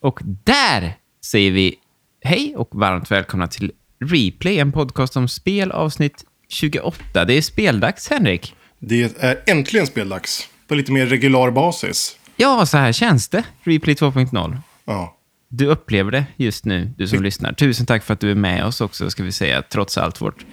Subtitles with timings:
[0.00, 1.74] Och där säger vi
[2.20, 7.24] hej och varmt välkomna till Replay, en podcast om spel, avsnitt 28.
[7.24, 8.54] Det är speldags, Henrik.
[8.78, 10.48] Det är äntligen speldags.
[10.68, 12.18] På lite mer regular basis.
[12.36, 13.42] Ja, så här känns det.
[13.62, 14.58] Replay 2.0.
[14.84, 15.18] Ja.
[15.48, 17.52] Du upplever det just nu, du som lyssnar.
[17.52, 20.44] Tusen tack för att du är med oss också, ska vi säga, trots allt vårt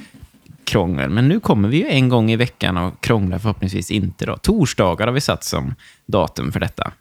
[0.63, 1.09] krångel.
[1.09, 4.25] Men nu kommer vi ju en gång i veckan och krånglar förhoppningsvis inte.
[4.25, 4.37] Då.
[4.37, 5.75] Torsdagar har vi satt som
[6.05, 6.91] datum för detta.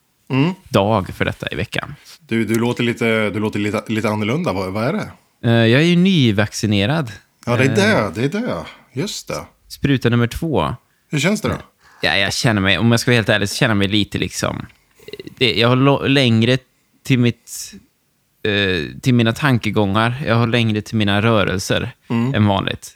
[0.68, 1.94] Dag för detta i veckan.
[2.20, 4.52] Du, du låter, lite, du låter lite, lite annorlunda.
[4.52, 5.10] Vad, vad är det?
[5.50, 7.12] Eh, Jag är ju nyvaccinerad.
[7.46, 8.10] Ja, det är det.
[8.28, 8.64] Det är det.
[8.92, 9.44] Just det.
[9.68, 10.74] Spruta nummer två.
[11.10, 11.54] Hur känns det då?
[12.02, 14.18] Ja, jag känner mig, om jag ska vara helt ärlig, så känner jag mig lite
[14.18, 14.66] liksom...
[15.38, 16.58] Det, jag har längre
[17.04, 17.74] till mitt...
[18.42, 20.22] Eh, till mina tankegångar.
[20.26, 21.90] Jag har längre till mina rörelser
[22.34, 22.90] än vanligt.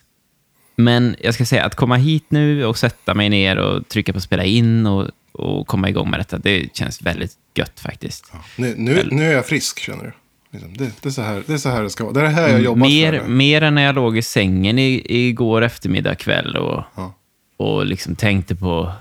[0.77, 4.21] Men jag ska säga att komma hit nu och sätta mig ner och trycka på
[4.21, 8.31] spela in och, och komma igång med detta, det känns väldigt gött faktiskt.
[8.33, 8.39] Ja.
[8.57, 10.13] Nu, nu, nu är jag frisk, känner du.
[10.51, 12.15] Liksom, Det, det, är så här, det är så här det ska vara.
[12.15, 13.29] Det är det här jag jobbar Mer, för.
[13.29, 17.15] mer än när jag låg i sängen i, igår eftermiddag kväll och, Ja.
[17.57, 18.93] och liksom tänkte på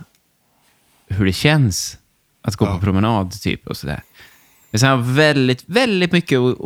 [1.10, 1.98] hur det känns
[2.42, 2.74] att gå Ja.
[2.76, 4.02] på promenad typ och sådär.
[4.72, 6.60] Men sen har jag väldigt, väldigt mycket att,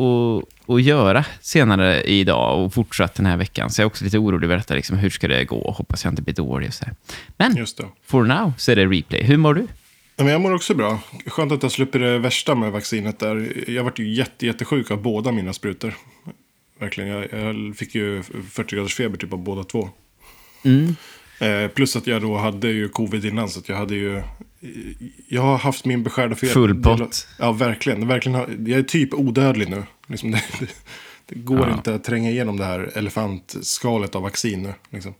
[0.76, 3.70] att, göra senare idag och fortsatt den här veckan.
[3.70, 4.74] Så jag är också lite orolig över detta.
[4.74, 5.72] Liksom, hur ska det gå?
[5.72, 6.68] Hoppas jag inte blir dålig.
[6.68, 6.96] Och så här.
[7.38, 7.86] Men Just det.
[8.06, 9.24] for now så är det replay.
[9.24, 9.68] Hur mår du?
[10.16, 11.00] Ja, men jag mår också bra.
[11.26, 13.54] Skönt att jag slipper det värsta med vaccinet där.
[13.68, 15.94] Jag vart ju jätte, jättesjuk av båda mina sprutor.
[16.80, 17.10] Verkligen.
[17.10, 19.90] Jag, jag fick ju 40 graders feber typ av båda två.
[20.64, 20.96] Mm.
[21.40, 23.50] Eh, plus att jag då hade ju covid innan.
[23.50, 24.22] Så jag hade ju...
[25.28, 26.54] Jag har haft min beskärda feber.
[26.54, 27.28] Full pott.
[27.40, 28.08] Ja, verkligen.
[28.08, 29.84] verkligen jag är typ odödlig nu.
[30.08, 30.68] Liksom det, det,
[31.28, 31.74] det går Ja.
[31.74, 34.74] inte att tränga igenom det här elefantskalet av vaccin nu.
[34.90, 35.14] Liksom.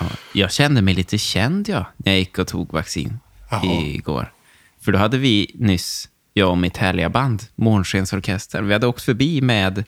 [0.00, 3.18] Ja, jag kände mig lite känd ja, när jag gick och tog vaccin
[3.50, 3.64] Jaha.
[3.82, 4.32] igår.
[4.80, 9.40] För då hade vi nyss, jag och mitt härliga band, Månskensorkestern, vi hade åkt förbi
[9.40, 9.84] med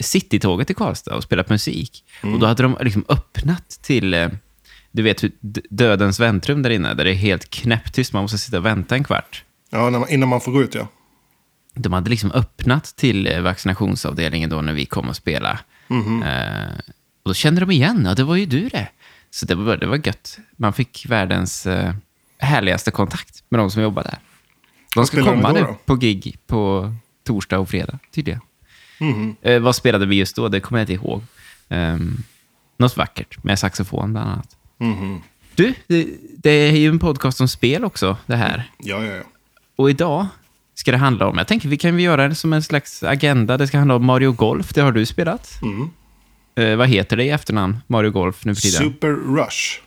[0.00, 2.04] Citytåget i Karlstad och spelat musik.
[2.22, 4.28] Och då hade de liksom öppnat till, eh,
[4.92, 5.24] du vet,
[5.70, 9.04] dödens väntrum där inne, där det är helt knäpptyst, man måste sitta och vänta en
[9.04, 9.44] kvart.
[9.70, 10.88] Ja, man, innan man får gå ut ja.
[11.74, 15.58] De hade liksom öppnat till eh, vaccinationsavdelningen då när vi kom och spelade.
[15.90, 16.78] Eh,
[17.22, 18.88] och då kände de igen, ja det var ju du det.
[19.30, 20.38] Så det var, det var gött.
[20.56, 21.94] Man fick världens eh,
[22.38, 24.18] härligaste kontakt med de som jobbar där.
[24.94, 26.92] De ska komma nu på gig på
[27.26, 28.40] torsdag och fredag, tydligen.
[29.00, 29.36] Mhm.
[29.42, 30.48] Eh, vad spelade vi just då?
[30.48, 31.22] Det kommer jag inte ihåg.
[31.68, 32.22] Um,
[32.76, 34.56] något vackert, med saxofon bland annat.
[34.78, 35.22] Mhm.
[35.54, 36.06] Du, det,
[36.36, 38.70] det är ju en podcast om spel också, det här.
[38.78, 39.22] Ja, ja, ja.
[39.76, 40.26] Och idag
[40.74, 43.56] ska det handla om, jag tänker vi kan göra det som en slags agenda.
[43.56, 45.62] Det ska handla om Mario Golf, det har du spelat.
[45.62, 45.90] Mm.
[46.54, 48.82] Eh, vad heter det i efternamn, Mario Golf nu för tiden?
[48.82, 49.80] Super Rush.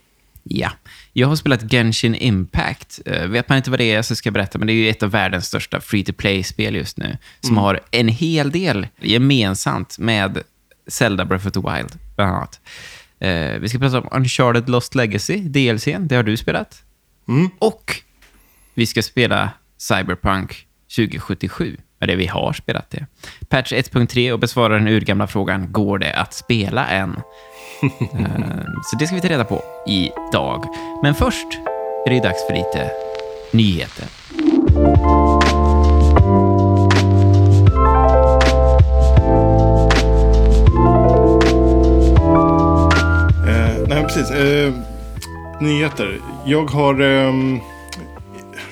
[0.43, 0.71] Ja.
[1.13, 2.99] Jag har spelat Genshin Impact.
[3.05, 4.89] Eh, vet man inte vad det är så ska jag berätta, men det är ju
[4.89, 10.41] ett av världens största free-to-play-spel just nu, som har en hel del gemensamt med
[10.87, 12.59] Zelda Breath of the Wild, bland annat.
[13.21, 16.83] Eh, vi ska prata om Uncharted Lost Legacy, DLCn, det har du spelat.
[17.27, 17.49] Mm.
[17.59, 17.95] Och
[18.73, 21.77] vi ska spela Cyberpunk 2077.
[21.99, 23.05] Ja, det vi har spelat det.
[23.49, 27.15] Patch 1.3 och besvara den urgamla frågan, går det att spela än?
[27.83, 30.65] Eh, Så det ska vi ta reda på idag.
[31.03, 31.47] Men först
[32.07, 32.91] är det dags för lite
[33.53, 34.05] nyheter.
[44.21, 44.35] Precis.
[44.37, 44.73] Eh,
[45.61, 46.19] nyheter.
[46.45, 46.99] Jag har...
[47.01, 47.59] ehm,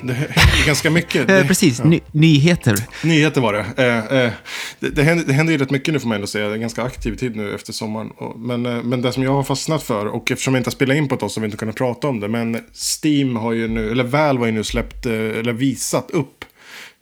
[0.02, 1.20] det är ganska mycket.
[1.30, 2.76] Eh, Det, precis, ny- nyheter.
[3.04, 3.64] nyheter var det.
[3.84, 4.32] Eh, eh,
[4.80, 6.44] det, det, händer, det händer ju rätt mycket nu får man ändå säga.
[6.46, 8.10] Det är en ganska aktiv tid nu efter sommaren.
[8.36, 10.96] Men, eh, men det som jag har fastnat för, och eftersom jag inte har spelat
[10.96, 12.28] in på ett tag så har vi inte kunnat prata om det.
[12.28, 12.58] Men
[13.02, 16.44] Steam har ju nu, eller Valve har ju nu släppt, eh, eller visat upp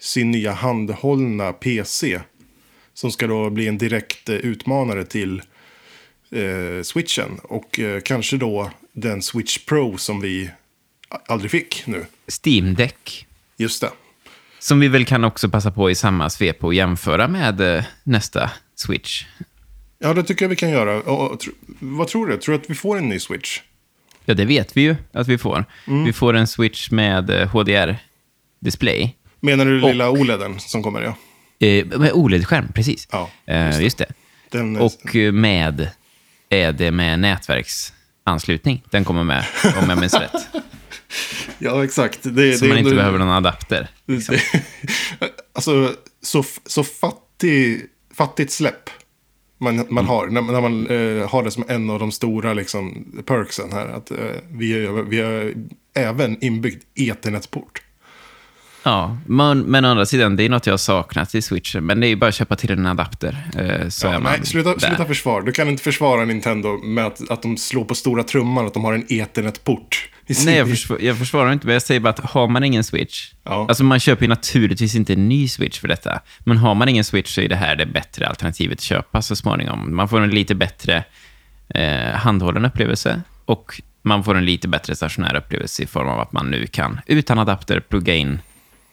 [0.01, 2.21] sin nya handhållna PC.
[2.95, 5.43] Som ska då bli en direkt eh, utmanare till
[6.31, 7.39] eh, switchen.
[7.43, 10.51] Och eh, kanske då den Switch Pro som vi
[11.29, 12.07] aldrig fick nu.
[12.45, 13.27] Steam Deck.
[13.57, 13.91] Just det.
[14.59, 18.51] Som vi väl kan också passa på i samma svep och jämföra med eh, nästa
[18.75, 19.25] Switch.
[19.99, 21.03] Ja, det tycker jag vi kan göra.
[21.03, 22.37] Och, tro, vad tror du?
[22.37, 23.61] Tror du att vi får en ny Switch?
[24.25, 25.65] Ja, det vet vi ju att vi får.
[26.05, 29.15] Vi får en Switch med eh, HDR-display.
[29.41, 31.03] Menar du Och- lilla OLEDen som kommer?
[31.03, 31.15] Ja.
[31.67, 33.09] Eh, med OLED-skärm, precis.
[33.13, 34.07] Ja, Eh, just det.
[34.51, 35.91] Den, eh, Och eh, med,
[36.51, 38.83] är det med nätverksanslutning.
[38.91, 39.45] Den kommer med,
[39.83, 40.49] om jag minns rätt.
[41.59, 42.19] ja, exakt.
[42.23, 43.89] Det, Så det, man inte det, behöver någon adapter.
[44.07, 44.29] det,
[45.55, 47.83] alltså, så, så fattig,
[48.15, 48.91] fattigt släpp
[49.61, 50.07] man, man Mm.
[50.07, 50.27] har.
[50.27, 53.87] När, när man eh, har det som en av de stora liksom, perksen här.
[53.89, 54.17] Att eh,
[54.51, 55.55] vi, är- vi har
[55.95, 57.83] även inbyggd eternetport.
[58.83, 61.85] Ja, men, men å andra sidan, det är något jag har saknat i switchen.
[61.87, 63.37] Men det är ju bara att köpa till en adapter.
[63.59, 64.79] eh, Så Ja, nej, sluta, där.
[64.79, 65.45] sluta försvara.
[65.45, 68.85] Du kan inte försvara Nintendo med att, att de slår på stora trumman att de
[68.85, 70.09] har en ethernet-port.
[70.45, 73.33] Nej, jag, försvar, jag försvarar inte, men jag säger bara att har man ingen Switch,
[73.45, 73.67] Ja.
[73.69, 77.05] alltså man köper ju naturligtvis inte en ny Switch för detta, men har man ingen
[77.05, 79.97] Switch så är det här det bättre alternativet att köpa så småningom.
[79.97, 81.05] Man får en lite bättre
[81.75, 86.33] eh, handhållen upplevelse och man får en lite bättre stationär upplevelse i form av att
[86.33, 88.39] man nu kan utan adapter plugga in.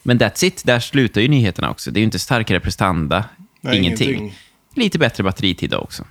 [0.08, 1.92] Men that's it, där slutar ju nyheterna också.
[1.92, 3.26] Det är ju inte starkare prestanda,
[3.62, 4.10] Nej, ingenting.
[4.10, 4.38] ingenting.
[4.76, 6.06] Lite bättre batteritid också.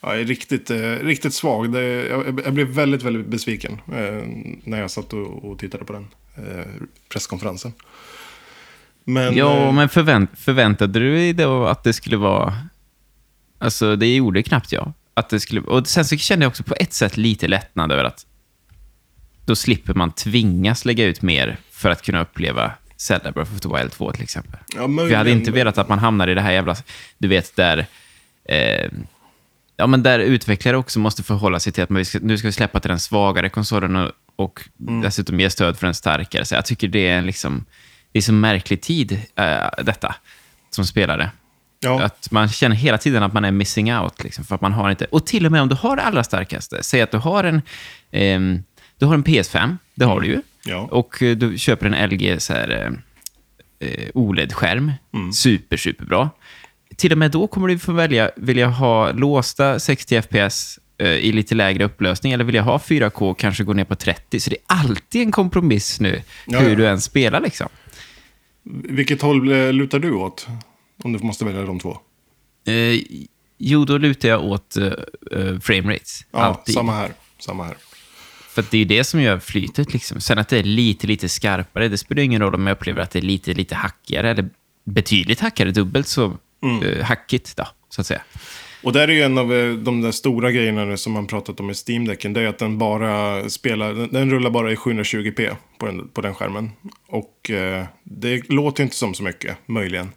[0.00, 1.72] Ja, riktigt, eh, riktigt svag.
[1.72, 4.26] Det, jag, jag blev väldigt, väldigt besviken eh,
[4.64, 6.64] när jag satt och, och tittade på den eh,
[7.08, 7.72] presskonferensen.
[9.04, 12.54] Men, Ja, eh, men förvänt, förväntade du dig då att det skulle vara...
[13.58, 14.92] Alltså, det gjorde knappt jag.
[15.14, 18.04] Att det skulle, och sen så kände jag också på ett sätt lite lättnad över
[18.04, 18.26] att
[19.44, 23.68] då slipper man tvingas lägga ut mer för att kunna uppleva Zelda Breath of the
[23.68, 24.60] Wild 2 till exempel.
[24.74, 26.76] ja, jag hade inte velat att man hamnar i det här jävla...
[27.18, 27.86] Du vet, där...
[28.48, 28.90] Eh,
[29.76, 32.52] ja, men där utvecklare också måste förhålla sig till att man vi nu ska vi
[32.52, 35.00] släppa till den svagare konsolen och, och Mm.
[35.00, 36.44] dessutom ge stöd för den starkare.
[36.44, 37.64] Så jag tycker det är liksom...
[38.12, 40.14] Det är så märklig tid, eh, detta,
[40.70, 41.30] som spelare.
[41.80, 44.24] Ja, Att man känner hela tiden att man är missing out.
[44.24, 45.04] Liksom, för att man har inte...
[45.04, 47.62] Och till och med om du har det allra starkaste, säg att du har en,
[48.10, 48.62] ehm,
[48.98, 50.42] du har en PS5, det har du ju.
[50.64, 50.88] Ja.
[50.90, 52.70] Och eh, du köper en LG så här,
[53.80, 54.92] eh, eh, OLED-skärm.
[55.34, 56.30] Super, superbra.
[56.96, 61.08] Till och med då kommer du få välja, vill jag ha låsta 60 FPS eh,
[61.08, 64.40] i lite lägre upplösning eller vill jag ha 4K och kanske gå ner på 30?
[64.40, 66.76] Så det är alltid en kompromiss nu, Ja, hur ja.
[66.76, 67.68] du än spelar liksom.
[68.88, 70.46] vilket håll eh, lutar du åt?
[71.04, 71.98] Om du måste välja de två.
[72.66, 73.00] Eh,
[73.58, 76.24] jo, då lutar jag åt uh, frame rates.
[76.30, 76.74] Ja, alltid.
[76.74, 77.12] samma här.
[77.38, 77.74] Samma här.
[78.54, 79.92] För det är det som gör flytet.
[79.92, 80.20] Liksom.
[80.20, 83.10] Sen att det är lite, lite skarpare, det spelar ingen roll om jag upplever att
[83.10, 84.48] det är lite, lite hackigare eller
[84.84, 86.82] betydligt hackigare, dubbelt så Mm.
[86.82, 88.22] eh, hackigt då, så att säga.
[88.82, 91.60] Och där är ju en av eh, de där stora grejerna nu som man pratat
[91.60, 92.32] om i Steam-däcken.
[92.32, 96.20] Det är att den bara spelar, den, den rullar bara i 720p på den, på
[96.20, 96.70] den skärmen.
[97.08, 100.10] Och eh, det låter inte som så mycket, möjligen.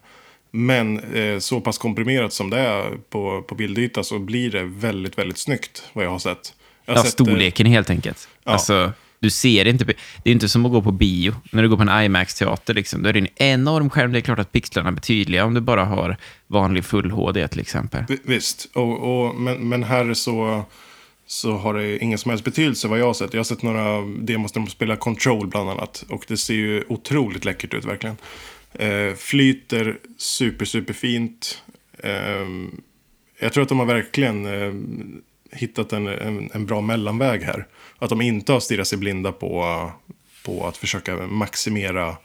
[0.50, 5.18] Men eh, så pass komprimerat som det är på, på bildyta så blir det väldigt,
[5.18, 6.54] väldigt snyggt vad jag har sett.
[6.86, 8.28] Ja, eh, storleken helt enkelt.
[8.44, 8.52] Ja.
[8.52, 9.84] Alltså, du ser inte...
[9.84, 11.34] Det är inte som att gå på bio.
[11.52, 14.12] När du går på en IMAX-teater, liksom, då är det en enorm skärm.
[14.12, 16.16] Det är klart att pixlarna blir tydliga om du bara har
[16.46, 18.04] vanlig full HD till exempel.
[18.08, 20.64] Vi- Visst, och, och, men, men här så,
[21.26, 23.32] så har det ingen som helst betydelse vad jag har sett.
[23.34, 26.04] Jag har sett några demos där de spelar Control bland annat.
[26.08, 28.16] Och det ser ju otroligt läckert ut verkligen.
[28.74, 31.62] Eh, flyter super, super fint.
[31.98, 32.46] Eh,
[33.40, 34.72] jag tror att de har verkligen eh,
[35.56, 37.66] hittat en, en, en bra mellanväg här.
[37.98, 39.90] Att de inte har stirrat sig blinda på,
[40.44, 42.16] på att försöka maximera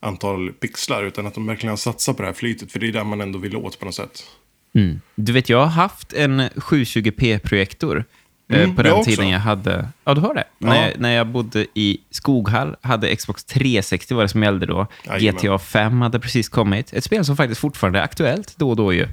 [0.00, 1.04] antal pixlar.
[1.04, 2.72] Utan att de verkligen har satsat på det här flytet.
[2.72, 4.22] För det är där man ändå vill åt på något sätt.
[4.74, 5.00] Mm.
[5.14, 8.04] Du vet, jag har haft en 720p-projektor eh,
[8.62, 9.10] Mm, på jag den också.
[9.10, 9.88] tiden jag hade...
[10.04, 10.44] Ja, du har det?
[10.58, 10.66] Ja.
[10.66, 14.86] När, jag, när jag bodde i Skoghall, hade Xbox 360 var det som gällde då.
[15.06, 15.40] Jajamän.
[15.40, 16.92] GTA 5 hade precis kommit.
[16.92, 19.08] Ett spel som faktiskt fortfarande är aktuellt då och då ju.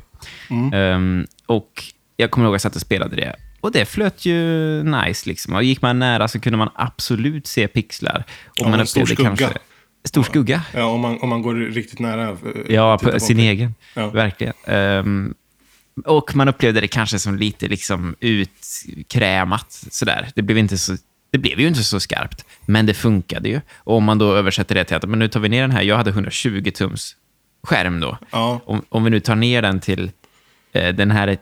[0.50, 0.74] Mm.
[0.74, 1.84] Ehm, och
[2.18, 3.36] jag kommer ihåg att jag satt och spelade det.
[3.62, 4.40] Och det flöt ju
[4.84, 5.54] nice liksom.
[5.54, 8.24] Och gick man nära så kunde man absolut se pixlar.
[8.48, 9.50] Och Ja, man upplevde kanske...
[10.04, 10.62] Stor skugga.
[10.74, 12.30] Ja, om man, om man går riktigt nära.
[12.30, 12.38] eh,
[12.70, 13.40] Ja, på sin omkring.
[13.50, 13.76] egen.
[13.94, 14.10] Ja.
[14.10, 14.54] Verkligen.
[14.68, 15.34] Ehm,
[16.06, 19.72] och man upplevde det kanske som lite liksom utkrämat.
[19.92, 20.28] Sådär.
[20.36, 20.96] Det, blev inte så,
[21.32, 23.62] det blev ju inte så skarpt, men det funkade ju.
[23.78, 25.82] Och om man då översätter det till att men nu tar vi ner den här,
[25.82, 27.16] jag hade 120 tums
[27.64, 28.18] skärm då.
[28.32, 30.12] Ja, Om, om vi nu tar ner den till
[30.74, 31.38] eh, den här, är-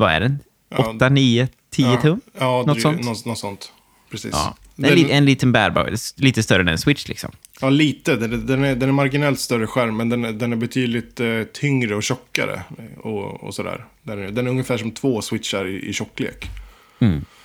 [0.00, 0.38] vad är den?
[0.68, 0.92] Ja.
[0.96, 2.20] 8, 9, 10 ja, tum?
[2.38, 3.04] Ja, Något dry- sånt?
[3.04, 3.72] Något, något sånt.
[4.10, 4.30] Precis.
[4.32, 4.56] Ja.
[4.76, 7.30] En, Den, li, en liten bärbar, lite större än en switch liksom.
[7.60, 8.16] ja, lite.
[8.16, 11.20] Den, är- den, är, den är marginellt större skärm, men den, är- den är betydligt
[11.20, 12.62] eh, tyngre och tjockare.
[13.02, 13.84] Och, och sådär.
[14.02, 16.50] Den är, den är ungefär som två switchar i, i tjocklek.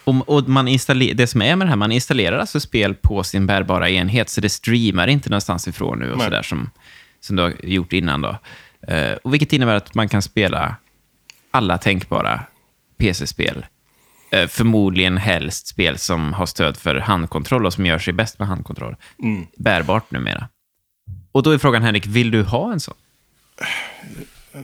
[0.03, 3.23] Och, och man installer, det som är med det här, man installerar alltså spel på
[3.23, 6.69] sin bärbara enhet, så det streamar inte någonstans ifrån nu och sådär som,
[7.19, 8.21] som du har gjort innan.
[8.21, 8.37] Då.
[8.87, 10.75] Eh, och vilket innebär att man kan spela
[11.55, 12.39] alla tänkbara
[12.97, 13.65] PC-spel.
[14.31, 18.47] Eh, förmodligen helst spel som har stöd för handkontroll och som gör sig bäst med
[18.47, 18.95] handkontroll.
[19.23, 19.47] Mm.
[19.57, 20.47] Bärbart numera.
[21.31, 22.93] Och då är frågan, Henrik, vill du ha en sån?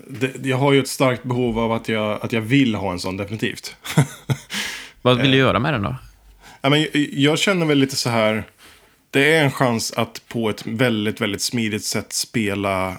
[0.08, 3.00] Det, jag har ju ett starkt behov av att jag, att jag vill ha en
[3.00, 3.76] sån, definitivt.
[5.02, 5.40] Vad vill du Eh.
[5.40, 5.96] göra med den då?
[6.62, 8.44] Ja, men jag, jag känner väl lite så här.
[9.10, 12.98] Det är en chans att på ett väldigt, väldigt smidigt sätt spela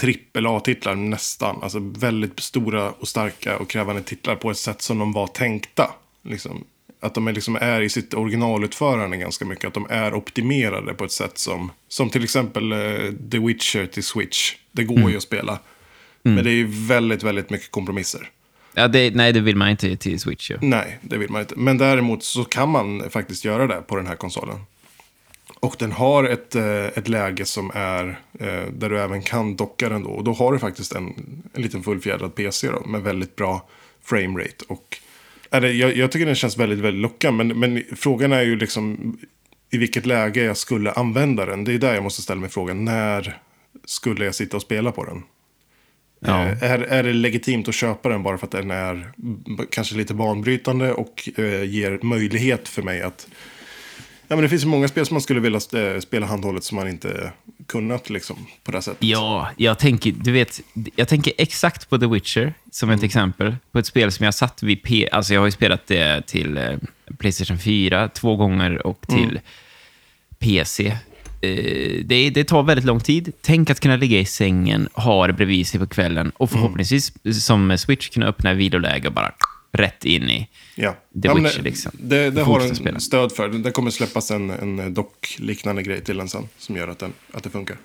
[0.00, 1.62] trippel A-titlar nästan.
[1.62, 5.90] Alltså väldigt stora och starka och krävande titlar på ett sätt som de var tänkta.
[6.22, 6.64] Liksom.
[7.00, 9.64] att de är, liksom är i sitt originalutförande ganska mycket.
[9.64, 12.78] Att de är optimerade på ett sätt som, som till exempel eh,
[13.30, 14.54] The Witcher till Switch.
[14.72, 15.58] Det går ju att spela.
[16.22, 18.30] Men det är ju väldigt, väldigt mycket kompromisser.
[18.74, 20.50] Ja, det, nej, det vill man inte till Switch.
[20.50, 20.58] ju.
[20.60, 21.56] Nej, det vill man inte.
[21.56, 24.56] Men däremot så kan man faktiskt göra det på den här konsolen.
[25.60, 29.88] Och den har ett, eh, ett läge som är eh, där du även kan docka
[29.88, 30.10] den då.
[30.10, 31.14] Och då har du faktiskt en,
[31.52, 33.68] en liten fullfjädrad PC då, med väldigt bra
[34.04, 34.64] framerate.
[34.68, 34.98] Och,
[35.50, 37.44] är det, jag, jag tycker den känns väldigt, väldigt lockande.
[37.44, 39.16] Men, men frågan är ju liksom
[39.70, 41.64] i vilket läge jag skulle använda den.
[41.64, 42.84] Det är där jag måste ställa mig frågan.
[42.84, 43.38] När
[43.84, 45.22] skulle jag sitta och spela på den?
[46.20, 46.46] Ja.
[46.46, 49.12] Eh, Är, är det legitimt att köpa den bara för att den är
[49.70, 53.28] kanske lite banbrytande och eh, ger möjlighet för mig att...
[54.30, 56.76] Ja, men det finns ju många spel som man skulle vilja eh, spela handhållet som
[56.76, 57.32] man inte
[57.66, 59.02] kunnat liksom, på det sättet.
[59.02, 60.60] Ja, jag tänker, du vet,
[60.96, 63.56] jag tänker exakt på The Witcher som ett exempel.
[63.72, 65.08] På ett spel som jag satt vid P...
[65.12, 66.64] Alltså jag har ju spelat det till eh,
[67.18, 69.40] Playstation 4 två gånger och till
[70.38, 70.86] PC.
[70.86, 73.32] Eh, det, det tar väldigt lång tid.
[73.42, 77.12] Tänk att kunna ligga i sängen, ha det bredvid sig på kvällen och förhoppningsvis
[77.44, 79.32] som med Switch kunna öppna viloläge och bara
[79.72, 80.48] rätt in i...
[80.74, 80.92] Ja.
[80.92, 81.92] The ja, Witcher, liksom.
[81.94, 82.94] Det, det har Fortsätta spela.
[82.94, 83.48] en stöd för.
[83.48, 86.48] Det kommer släppas en, en dock-liknande grej till den sen.
[86.58, 87.76] Som gör att, den, att det funkar.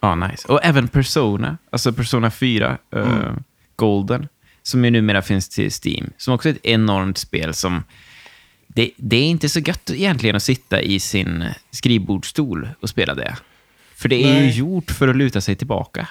[0.00, 0.48] Ja, nice.
[0.48, 3.32] Och även Persona, alltså Persona 4, eh,
[3.76, 4.28] Golden,
[4.62, 6.10] som ju numera finns till Steam.
[6.16, 7.82] Som också är ett enormt spel som...
[8.66, 13.36] Det, det är inte så gött egentligen att sitta i sin skrivbordsstol och spela det.
[13.94, 14.46] För det är Nej.
[14.46, 16.08] ju gjort för att luta sig tillbaka.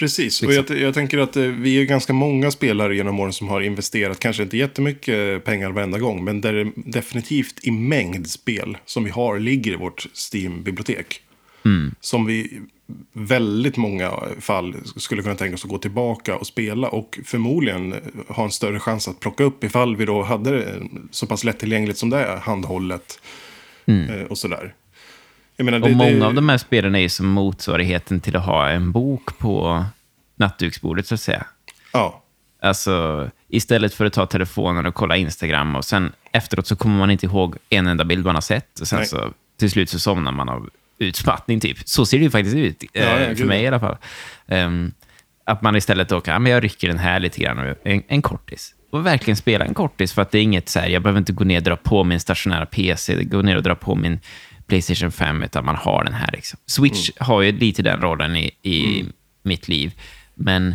[0.00, 0.76] Precis, och Liksom.
[0.76, 4.20] jag, jag tänker att eh, vi är ganska många spelare genom åren som har investerat,
[4.20, 9.10] kanske inte jättemycket pengar varenda gång, men där det definitivt i mängd spel som vi
[9.10, 11.20] har ligger i vårt Steam-bibliotek.
[12.00, 12.60] Som vi
[13.12, 17.94] väldigt många fall skulle kunna tänka oss att gå tillbaka och spela och förmodligen
[18.28, 21.98] ha en större chans att plocka upp ifall vi då hade det så pass lättillgängligt
[21.98, 23.20] som det är, handhållet
[23.86, 24.74] eh, och sådär.
[25.64, 28.44] Menar, Och det- många det- av de här spelen är ju som motsvarigheten till att
[28.44, 29.84] ha en bok på
[30.36, 31.46] nattduksbordet, så att säga.
[31.92, 32.22] Ja,
[32.62, 37.10] Alltså, istället för att ta telefonen och kolla Instagram och sen efteråt så kommer man
[37.10, 39.06] inte ihåg en enda bild man har sett och sen Nej.
[39.08, 41.78] så till slut så somnar man av utmattning typ.
[41.88, 43.96] Så ser det ju faktiskt ut, eh, Ja, ja, för gud, mig i alla fall.
[44.48, 44.92] Ehm,
[45.44, 48.02] att man istället då kan, ja, men jag rycker den här lite grann, och en,
[48.08, 48.74] en kortis.
[48.90, 51.32] Och verkligen spela en kortis, för att det är inget så här, jag behöver inte
[51.32, 54.20] gå ner och dra på min stationära PC, gå ner och dra på min
[54.70, 56.30] Playstation 5, utan man har den här.
[56.32, 56.58] Liksom.
[56.66, 57.26] Switch Mm.
[57.28, 59.04] har ju lite den rollen i, i
[59.42, 59.92] mitt liv,
[60.34, 60.74] men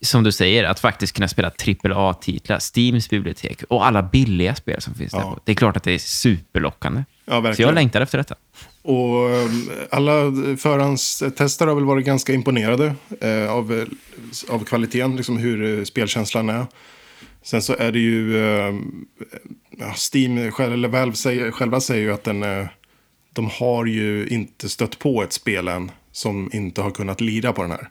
[0.00, 4.94] som du säger, att faktiskt kunna spela AAA-titlar, Steams bibliotek och alla billiga spel som
[4.94, 5.18] finns där.
[5.18, 5.34] Ja.
[5.34, 5.40] på.
[5.44, 7.04] Det är klart att det är superlockande.
[7.24, 7.68] Ja, Så verkligen.
[7.68, 8.34] jag längtar efter detta.
[8.82, 10.12] Och um, alla
[10.58, 13.86] förhandstestare har väl varit ganska imponerade eh, av, eh,
[14.54, 16.66] av kvaliteten, liksom hur eh, spelkänslan är.
[17.42, 18.74] Sen så är det ju, eh,
[20.12, 22.66] Steam, själv- eller Valve säger, själva säger ju att den, eh,
[23.36, 27.62] de har ju inte stött på ett spel än som inte har kunnat lira på
[27.62, 27.88] den här.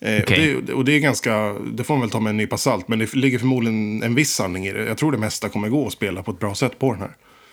[0.00, 0.56] Eh, Okej.
[0.56, 2.88] och, det, och det är ganska, det får man väl ta med en nypa salt,
[2.88, 4.84] men det ligger förmodligen en viss sanning i det.
[4.84, 7.10] Jag tror det mesta kommer gå att spela på ett bra sätt på den här.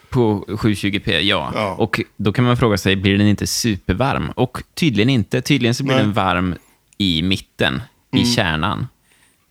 [0.09, 1.51] På 720p, ja.
[1.55, 1.75] Ja.
[1.75, 4.31] Och då kan man fråga sig, blir den inte supervarm?
[4.35, 5.41] Och tydligen inte.
[5.41, 6.03] Tydligen så blir Nej.
[6.03, 6.55] den varm
[6.97, 7.81] i mitten,
[8.11, 8.87] i kärnan.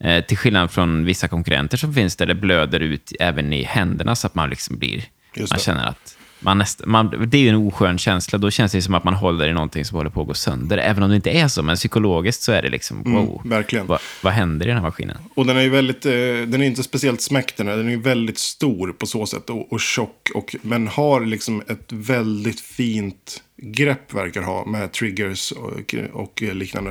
[0.01, 4.17] Eh, till skillnad från vissa konkurrenter som finns där det blöder ut även i händerna
[4.17, 5.05] så att man liksom blir...
[5.37, 6.17] Man känner att...
[6.45, 8.39] Man näst, man, det är ju en oskön känsla.
[8.39, 10.79] Då känns det som att man håller i någonting som håller på att gå sönder.
[10.79, 13.43] Även om det inte är så, men psykologiskt så är det liksom, wow.
[13.45, 13.87] verkligen.
[13.87, 15.17] Vad, vad händer i den här maskinen?
[15.35, 17.77] Och den är ju väldigt, eh, den är inte speciellt smäck den här.
[17.77, 20.31] Den är väldigt stor på så sätt och, och tjock.
[20.35, 26.91] Och, men har liksom ett väldigt fint grepp verkar ha med triggers och, och liknande.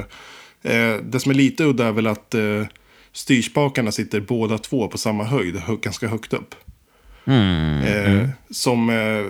[0.62, 2.66] Eh, det som är lite udda är väl att eh,
[3.12, 6.56] styrspakarna sitter båda två på samma höjd, hö, ganska högt upp.
[7.28, 9.26] Eh, Som eh,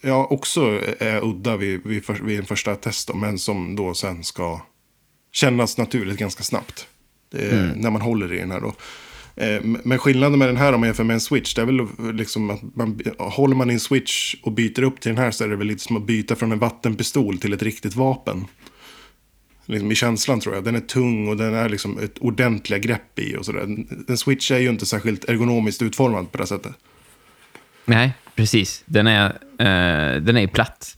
[0.00, 3.94] ja, också är udda vid, vid, för, vid en första test, då, men som då
[3.94, 4.60] sen ska
[5.32, 6.86] kännas naturligt ganska snabbt.
[7.34, 8.74] Eh, När man håller i den här då.
[9.36, 12.14] Eh, Men skillnaden med den här om man jämför med en switch, det är väl
[12.16, 15.44] liksom att man, håller man i en switch och byter upp till den här så
[15.44, 18.44] är det väl lite som att byta från en vattenpistol till ett riktigt vapen.
[19.66, 20.64] Liksom I känslan tror jag.
[20.64, 23.84] Den är tung och den är liksom ett ordentliga grepp i och sådär.
[24.08, 26.72] En switch är ju inte särskilt ergonomiskt utformad på det sättet.
[27.84, 28.82] Nej, precis.
[28.86, 29.26] Den är,
[29.58, 30.96] eh, den är platt.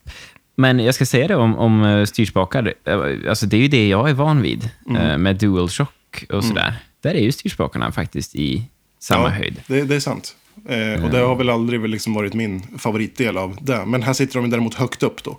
[0.56, 2.74] Men jag ska säga det om, om eh, styrspakar.
[2.84, 6.74] Eh, Alltså det är ju det jag är van vid eh, med DualShock och sådär.
[7.02, 8.68] Där är ju styrspakarna faktiskt i
[9.00, 9.62] samma ja, höjd.
[9.66, 10.36] Det, det är sant.
[10.68, 13.84] Eh, och det har väl aldrig liksom varit min favoritdel av det.
[13.86, 15.38] Men här sitter de däremot högt upp då.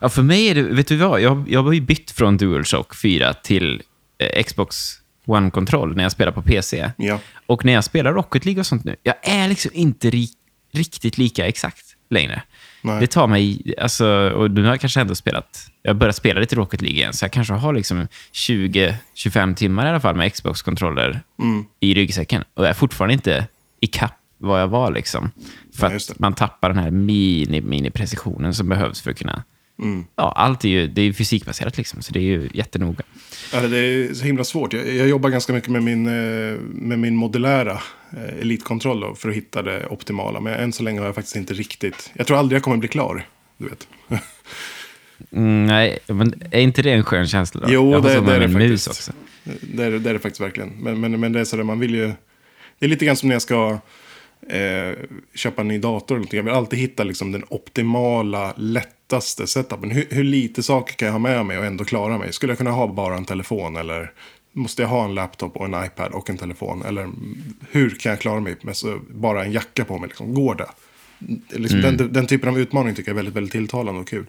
[0.00, 1.20] Ja, för mig är det, vet du vad?
[1.20, 3.82] Jag, jag har ju bytt från DualShock 4 till
[4.18, 4.76] eh, Xbox
[5.26, 6.90] One-kontroll när jag spelar på PC.
[6.96, 7.18] Ja.
[7.46, 10.28] Och när jag spelar Rocket League och sånt nu, jag är liksom inte ri
[10.74, 12.42] riktigt lika exakt längre.
[12.82, 13.00] Nej.
[13.00, 16.56] Det tar mig, alltså, och nu har jag kanske ändå spelat, jag börjat spela lite
[16.56, 21.20] Rocket League igen, så jag kanske har liksom 20-25 timmar i alla fall med Xbox-kontroller
[21.38, 21.64] Mm.
[21.80, 22.44] i ryggsäcken.
[22.54, 23.46] Och jag är fortfarande inte
[23.80, 25.30] i kapp vad jag var liksom.
[25.76, 29.42] För just att man tappar den här mini-mini-precisionen som behövs för att kunna...
[29.82, 30.04] Mm.
[30.16, 33.04] Ja, allt är ju, det är ju fysikbaserat liksom, så det är ju jättenoga.
[33.52, 34.72] Ja, det är så himla svårt.
[34.72, 37.80] Jag, jag jobbar ganska mycket med min, eh, med min modulära
[38.16, 40.40] eh, elitkontroll då, för att hitta det optimala.
[40.40, 42.10] Men än så länge har jag faktiskt inte riktigt...
[42.14, 43.26] Jag tror aldrig jag kommer bli klar.
[43.58, 43.88] Du vet.
[45.32, 47.66] Mm, nej, men är inte det en skön känsla då?
[47.72, 48.88] Jo, det- det är det faktiskt.
[48.88, 49.12] också.
[49.60, 50.68] Det är, det är det faktiskt verkligen.
[50.68, 52.12] Men, men, men det är så där, man vill ju...
[52.78, 53.78] Det är lite grann som när jag ska
[54.50, 54.92] eh,
[55.34, 56.14] köpa en ny dator.
[56.14, 56.36] eller någonting.
[56.36, 58.54] Jag vill alltid hitta liksom, den optimala,
[59.04, 59.90] lättaste setupen.
[59.90, 62.32] Hur, hur lite saker kan jag ha med mig och ändå klara mig?
[62.32, 64.12] Skulle jag kunna ha bara en telefon eller
[64.52, 66.82] måste jag ha en laptop och en iPad och en telefon?
[66.82, 70.08] Eller mm, hur kan jag klara mig med så, bara en jacka på mig?
[70.08, 70.34] Liksom?
[70.34, 70.68] Går det?
[71.58, 74.26] Liksom, den, den typen av utmaning tycker jag är väldigt, väldigt tilltalande och kul.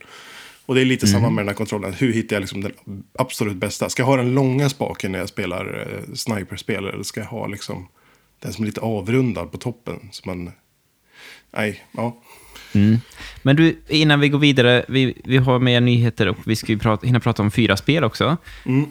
[0.65, 1.94] Och det är lite samma med den här kontrollen.
[1.94, 2.74] Hur hittar jag liksom den
[3.20, 3.89] absolut bästa?
[3.89, 6.86] Ska jag ha den långa spaken när jag spelar eh, sniperspel?
[6.86, 7.88] Eller ska jag ha liksom
[8.39, 10.10] den som är lite avrundad på toppen?
[10.12, 10.51] Så man...
[11.51, 12.22] Nej, ja.
[13.41, 16.77] Men du, innan vi går vidare, vi, vi har mer nyheter och vi ska ju
[16.79, 18.38] prata, hinna prata om fyra spel också.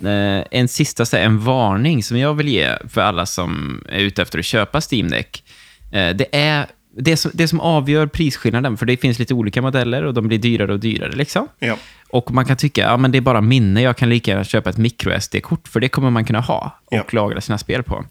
[0.04, 3.98] Eh, en sista, så här, en varning som jag vill ge för alla som är
[4.00, 5.44] ute efter att köpa Steam Deck.
[5.92, 6.66] Eh, det är
[6.96, 10.38] det som, det som avgör prisskillnaden, för det finns lite olika modeller och de blir
[10.38, 11.12] dyrare och dyrare.
[11.12, 11.48] Liksom.
[11.58, 11.76] ja.
[12.08, 14.70] Och man kan tycka, ja men det är bara minne, jag kan lika gärna köpa
[14.70, 17.04] ett micro-SD-kort, för det kommer man kunna ha och Ja.
[17.10, 18.04] lagra sina spel på.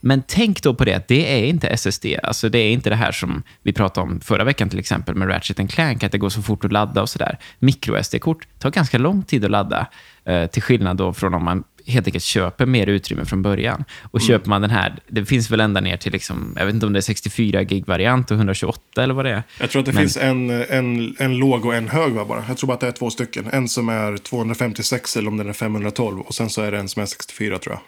[0.00, 2.06] Men tänk då på det, att det är inte SSD.
[2.22, 5.28] Alltså det är inte det här som vi pratade om förra veckan till exempel med
[5.28, 7.38] Ratchet Clank, att det går så fort att ladda och sådär.
[7.58, 9.86] Micro-SD-kort tar ganska lång tid att ladda,
[10.24, 13.84] eh, till skillnad då från om man helt enkelt köper mer utrymme från början.
[14.02, 16.86] Och köper man den här, det finns väl ända ner till, liksom, jag vet inte
[16.86, 19.42] om det är 64 gig-variant och 128 eller vad det är.
[19.60, 22.44] Jag tror att det Men- finns en, en, en låg och en hög va, bara.
[22.48, 23.46] Jag tror bara att det är två stycken.
[23.52, 26.20] En som är 256 eller om den är 512.
[26.20, 27.80] Och sen så är det en som är 64 tror jag.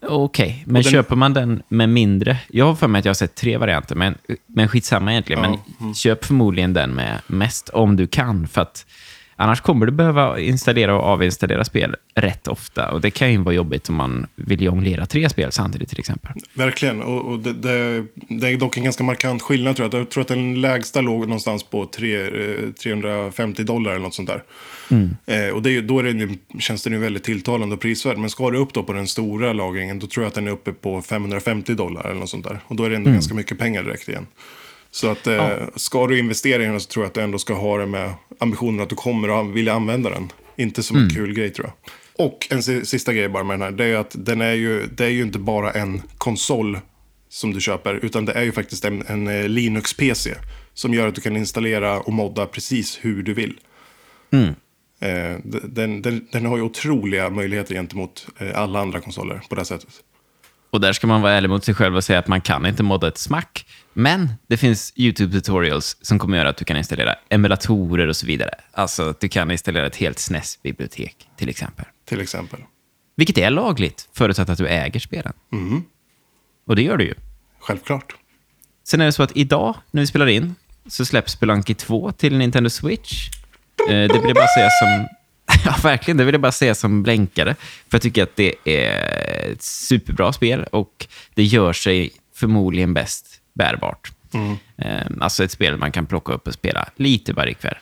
[0.00, 2.38] Okej, men den- köper man den med mindre?
[2.48, 4.14] Jag har för mig att jag har sett tre varianter, men,
[4.46, 5.42] men skitsamma egentligen.
[5.42, 5.60] Ja, mm.
[5.78, 8.86] Men köp förmodligen den med mest om du kan, för att
[9.38, 12.90] annars kommer du behöva installera och avinstallera spel rätt ofta.
[12.90, 16.32] Och det kan ju vara jobbigt om man vill jonglera tre spel samtidigt till exempel.
[16.54, 20.00] Verkligen, och, och det, det, det är dock en ganska markant skillnad tror jag.
[20.00, 24.28] Jag tror att den lägsta låg någonstans på tre, eh, 350 dollar eller något sånt
[24.28, 24.42] där.
[25.26, 28.18] Eh, och det, då är det, känns den ju väldigt tilltalande och prisvärd.
[28.18, 30.50] Men ska du upp då på den stora lagringen, då tror jag att den är
[30.50, 32.60] uppe på 550 dollar eller något sånt där.
[32.66, 34.26] Och då är det ändå ganska mycket pengar direkt igen.
[34.90, 37.54] Så att eh, ska du investera i den så tror jag att du ändå ska
[37.54, 40.32] ha det med ambitionen att du kommer att vilja använda den.
[40.56, 41.92] Inte som en kul grej tror jag.
[42.26, 44.86] Och en si- sista grej bara med den här, det är att den är ju,
[44.86, 46.78] det är ju inte bara en konsol
[47.28, 50.34] som du köper, utan det är ju faktiskt en, en eh, Linux-PC
[50.74, 53.58] som gör att du kan installera och modda precis hur du vill.
[55.00, 59.54] Eh, d- den, den, den har ju otroliga möjligheter gentemot eh, alla andra konsoler på
[59.54, 59.88] det sättet.
[60.70, 62.82] Och där ska man vara ärlig mot sig själv och säga att man kan inte
[62.82, 63.66] modda ett smack.
[63.92, 68.50] Men det finns YouTube-tutorials som kommer göra att du kan installera emulatorer och så vidare.
[68.72, 71.84] Alltså att du kan installera ett helt SNES-bibliotek till exempel.
[72.04, 72.60] Till exempel.
[73.16, 75.32] Vilket är lagligt, förutsatt att du äger spelen.
[76.66, 77.14] Och det gör du ju.
[77.60, 78.14] Självklart.
[78.84, 80.54] Sen är det så att idag, när vi spelar in,
[80.86, 83.28] så släpps Spelunky 2 till Nintendo Switch.
[83.88, 85.17] Eh, det jag bara säga som...
[85.64, 86.16] Ja, verkligen.
[86.16, 87.54] Det vill jag bara säga som blänkare.
[87.60, 93.26] För jag tycker att det är ett superbra spel och det gör sig förmodligen bäst
[93.54, 94.12] bärbart.
[94.78, 97.76] Eh, alltså ett spel man kan plocka upp och spela lite varje kväll.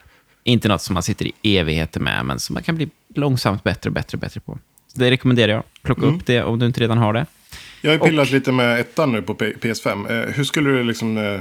[0.45, 3.91] Inte något som man sitter i evigheter med, men som man kan bli långsamt bättre
[3.91, 4.59] och bättre och bättre på.
[4.95, 5.63] Så det rekommenderar jag.
[5.83, 7.27] Plocka upp det om du inte redan har det.
[7.81, 10.11] Jag har pillat lite med ettan nu på P- PS5.
[10.29, 11.41] Eh, hur skulle du liksom eh,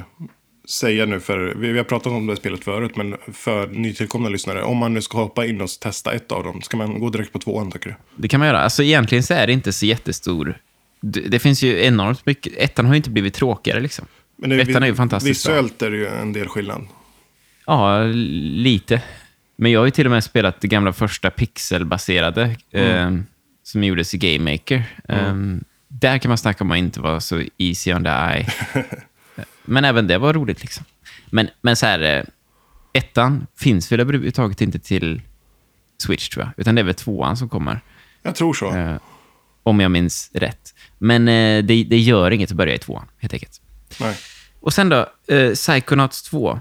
[0.68, 4.78] säga nu för, vi, har pratat om det spelet förut, men för nytillkomna lyssnare, om
[4.78, 7.40] man nu ska hoppa in och testa ett av dem, ska man gå direkt på
[7.40, 7.96] tvåan tycker du?
[8.16, 8.60] Det kan man göra.
[8.60, 10.58] Alltså egentligen så är det inte så jättestor...
[11.02, 12.54] Det, finns ju enormt mycket...
[12.58, 14.06] Ettan har ju inte blivit tråkigare liksom.
[14.36, 15.54] Men det, Ettan är ju fantastiskt bra.
[15.54, 16.88] Visuellt är det ju en del skillnad.
[17.66, 19.02] Ja, lite.
[19.56, 23.12] Men jag har ju till och med spelat det gamla första pixelbaserade eh,
[23.64, 24.84] som gjordes i Game Maker.
[25.10, 25.36] Eh,
[25.88, 28.48] där kan man snacka om att inte vara så easy on the eye.
[29.66, 30.86] men även det var roligt liksom.
[31.30, 32.24] Men, men så här, eh,
[32.94, 35.22] ettan finns väl överhuvudtaget inte till
[35.98, 37.82] Switch tror jag, utan det är väl tvåan som kommer.
[38.24, 38.76] Jag tror så.
[38.76, 38.96] Eh,
[39.64, 40.74] om jag minns rätt.
[40.98, 43.62] Men eh, det, det gör inget att börja i tvåan, helt enkelt.
[44.00, 44.18] Nej.
[44.60, 46.60] Och sen då, eh, Psychonauts 2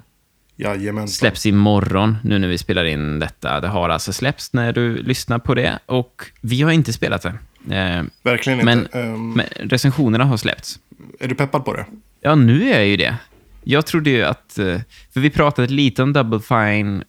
[0.57, 1.09] Jajamensan.
[1.09, 3.61] släpps imorgon, nu när vi spelar in detta.
[3.61, 5.79] Det har alltså släppts när du lyssnar på det.
[5.87, 7.39] Och vi har inte spelat det.
[7.77, 9.01] Eh, Verkligen Men- inte.
[9.01, 10.79] Ehm, men recensionerna har släppts.
[11.21, 11.87] Är du peppad på det?
[12.25, 13.17] Ja, nu är jag ju det.
[13.65, 14.59] Jag trodde ju att...
[14.59, 14.81] eh,
[15.13, 17.05] För vi pratade lite om Double Fine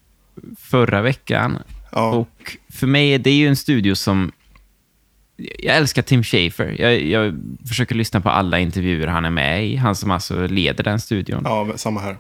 [0.58, 1.58] förra veckan.
[1.91, 2.10] Ja.
[2.12, 4.32] Och för mig är det ju en studio som...
[5.38, 6.75] Jag älskar Tim Schafer.
[6.82, 7.36] Jag, jag
[7.67, 9.75] försöker lyssna på alla intervjuer han är med i.
[9.75, 11.41] Han som alltså leder den studion.
[11.45, 12.17] Ja, samma här.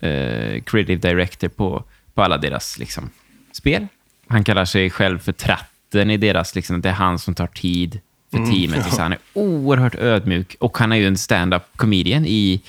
[0.00, 3.10] eh, creative director på, på alla deras liksom,
[3.52, 3.86] spel.
[4.28, 8.00] Han kallar sig själv för tratten i deras, liksom, det är han som tar tid
[8.34, 8.92] för Mm, teamet.
[8.92, 12.60] Så han är oerhört ödmjuk och han är ju en stand-up comedian i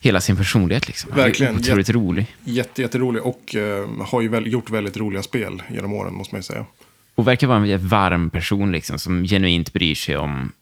[0.00, 0.86] hela sin personlighet.
[0.86, 1.10] Liksom.
[1.14, 1.56] Verkligen.
[1.56, 2.26] Otroligt rolig.
[2.44, 6.38] Jätte, jätterolig och eh, har ju väl, gjort väldigt roliga spel genom åren, måste man
[6.38, 6.66] ju säga.
[7.14, 10.52] Och verkar vara en varm person liksom, som genuint bryr sig om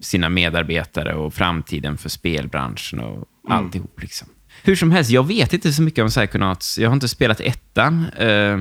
[0.00, 4.02] sina medarbetare och framtiden för spelbranschen och alltihop.
[4.02, 4.28] Liksom.
[4.62, 6.78] Hur som helst, jag vet inte så mycket om Psychonauts.
[6.78, 8.58] Jag har inte spelat ettan, eh,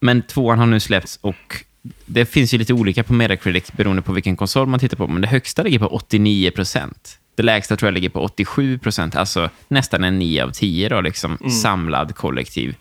[0.00, 1.64] men tvåan har nu släppts och
[2.06, 5.22] det finns ju lite olika på Metacritic beroende på vilken konsol man tittar på, men
[5.22, 7.18] det högsta ligger på 89 procent.
[7.34, 11.00] Det lägsta tror jag ligger på 87 procent, alltså nästan en 9 av 10 då,
[11.00, 12.76] liksom, samlad kollektiv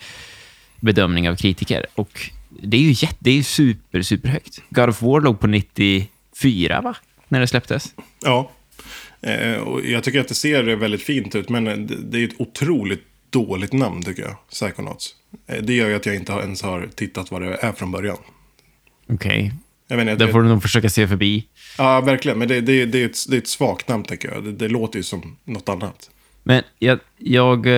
[0.80, 1.86] bedömning av kritiker.
[1.96, 4.62] Och det är ju, jätte, det är super, super högt.
[4.70, 6.96] God of War låg på 94, va?
[7.28, 7.94] När det släpptes.
[8.24, 8.52] Ja.
[9.22, 13.04] Eh, och jag tycker att det ser väldigt fint ut, men det, är ett otroligt
[13.30, 15.16] dåligt namn tycker jag, Psychonauts.
[15.48, 18.18] Eh, det gör ju att jag inte ens har tittat vad det är från början.
[19.14, 19.54] Okej.
[19.88, 21.46] Det det, får du nog försöka se förbi.
[21.78, 22.38] Ja, verkligen.
[22.38, 24.44] Men det, det, det, är ett, det är ett svagt namn, tänker jag.
[24.44, 26.10] Det, det låter ju som något annat.
[26.46, 27.74] Men jag, jag, eh,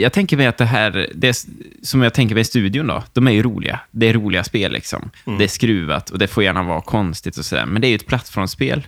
[0.00, 1.46] jag tänker mig att det här, det
[1.82, 3.80] som jag tänker mig i studion då, de är ju roliga.
[3.90, 5.10] Det är roliga spel liksom.
[5.38, 7.66] Det är skruvat och det får gärna vara konstigt och sådär.
[7.66, 8.86] Men det är ju ett plattformsspel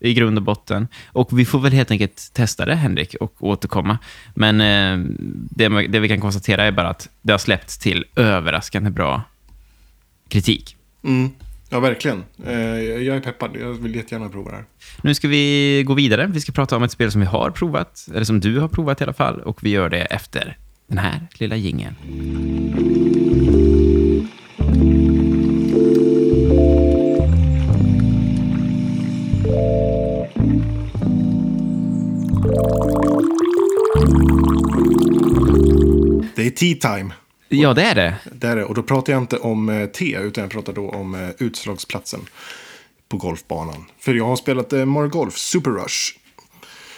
[0.00, 0.88] i grund och botten.
[1.06, 3.98] Och vi får väl helt enkelt testa det, Henrik, och återkomma.
[4.34, 5.06] Men eh,
[5.50, 9.22] det, det vi kan konstatera är bara att det har släppts till överraskande bra
[10.28, 10.76] kritik.
[11.04, 11.30] Mm.
[11.70, 12.24] Ja, verkligen.
[12.46, 13.56] Eh, jag är peppad.
[13.60, 14.64] Jag vill jättegärna prova det här.
[15.02, 16.26] Nu ska vi gå vidare.
[16.26, 19.00] Vi ska prata om ett spel som vi har provat, eller som du har provat
[19.00, 21.94] i alla fall, och vi gör det efter den här lilla jingeln.
[36.36, 37.12] Det är tea time.
[37.56, 38.14] Ja, det är det.
[38.32, 38.64] Det är det.
[38.64, 42.20] Och då pratar jag inte om eh, te, utan jag pratar då om eh, utslagsplatsen
[43.08, 43.84] på golfbanan.
[43.98, 46.16] För jag har spelat eh, Mario Golf Super Rush.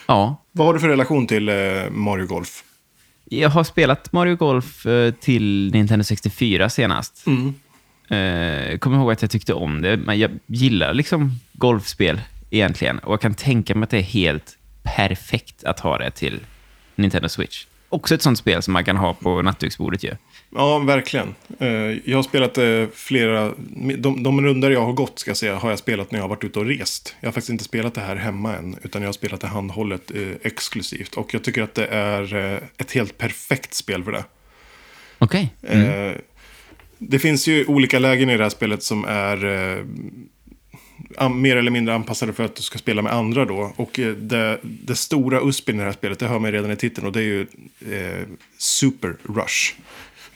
[0.06, 0.42] Ja.
[0.52, 1.50] Vad har du för relation till
[1.90, 2.64] Mario Golf?
[3.24, 4.86] Jag har spelat Mario Golf
[5.20, 7.24] till Nintendo 64 senast.
[8.08, 12.98] Eh, kommer ihåg att jag tyckte om det, men jag gillar liksom golfspel egentligen.
[12.98, 16.40] Och jag kan tänka mig att det är helt perfekt att ha det till
[16.94, 17.66] Nintendo Switch.
[17.88, 20.16] Också ett sånt spel som man kan ha på nattduksbordet ju.
[20.54, 21.34] Ja, verkligen.
[21.58, 21.68] Eh,
[22.04, 23.52] jag har spelat eh, flera...
[23.98, 26.28] De, de rundor jag har gått, ska jag säga, har jag spelat när jag har
[26.28, 27.16] varit ute och rest.
[27.20, 30.10] Jag har faktiskt inte spelat det här hemma än, utan jag har spelat det handhållet
[30.10, 31.14] eh, exklusivt.
[31.14, 32.34] Och jag tycker att det är
[32.76, 34.24] ett helt perfekt spel för det.
[35.18, 35.54] Okej.
[35.62, 36.12] Eh,
[36.98, 39.84] det finns ju olika lägen i det här spelet som är
[41.28, 43.72] mer eller mindre anpassade för att du ska spela med andra då.
[43.76, 47.06] Och det, det stora USPen i det här spelet, det hör man redan i titeln,
[47.06, 47.46] och det är ju
[47.90, 48.26] eh,
[48.58, 49.74] Super Rush.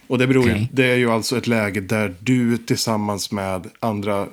[0.09, 0.69] Och det, beror ju, Okej.
[0.73, 4.27] det är ju alltså ett läge där du tillsammans med andra...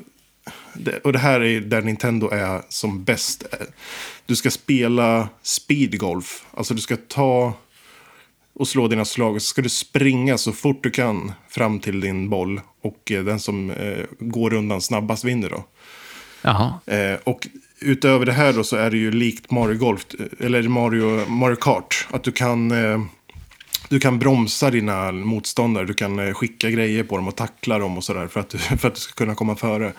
[1.04, 3.44] Och det här är där Nintendo är som bäst.
[4.26, 6.46] Du ska spela speedgolf.
[6.52, 7.54] Alltså du ska ta
[8.54, 9.36] och slå dina slag.
[9.36, 12.62] Och så ska du springa så fort du kan fram till din boll.
[12.82, 15.64] Och eh, den som eh, går undan snabbast vinner då.
[16.42, 16.80] Jaha.
[16.86, 17.48] Eh, och
[17.80, 21.56] utöver det här då så är det ju likt Mario Golf, eh, eller Mario, Mario
[21.56, 22.08] Kart.
[22.12, 23.02] Att du kan, eh,
[23.90, 27.98] du kan bromsa dina motståndare, du kan eh, skicka grejer på dem och tackla dem
[27.98, 29.94] och sådär för, att du- för att du ska kunna komma före.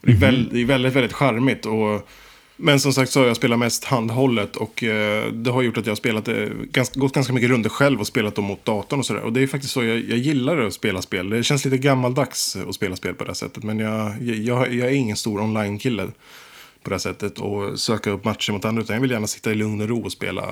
[0.00, 1.66] Och det, är väl, det är väldigt, väldigt charmigt.
[1.66, 2.08] Och,
[2.56, 5.86] men som sagt så har jag spelat mest handhållet och eh, det har gjort att
[5.86, 6.34] jag har spelat, eh,
[6.70, 9.20] ganska, gått ganska mycket runder själv och spelat dem mot datorn och sådär.
[9.22, 11.30] Och det är faktiskt så jag, jag gillar att spela spel.
[11.30, 13.64] Det känns lite gammaldags att spela spel på det här sättet.
[13.64, 16.06] Men jag, jag, jag är ingen stor online-kille
[16.82, 18.82] på det här sättet och söka upp matcher mot andra.
[18.82, 20.44] Utan jag vill gärna sitta i lugn och ro och spela.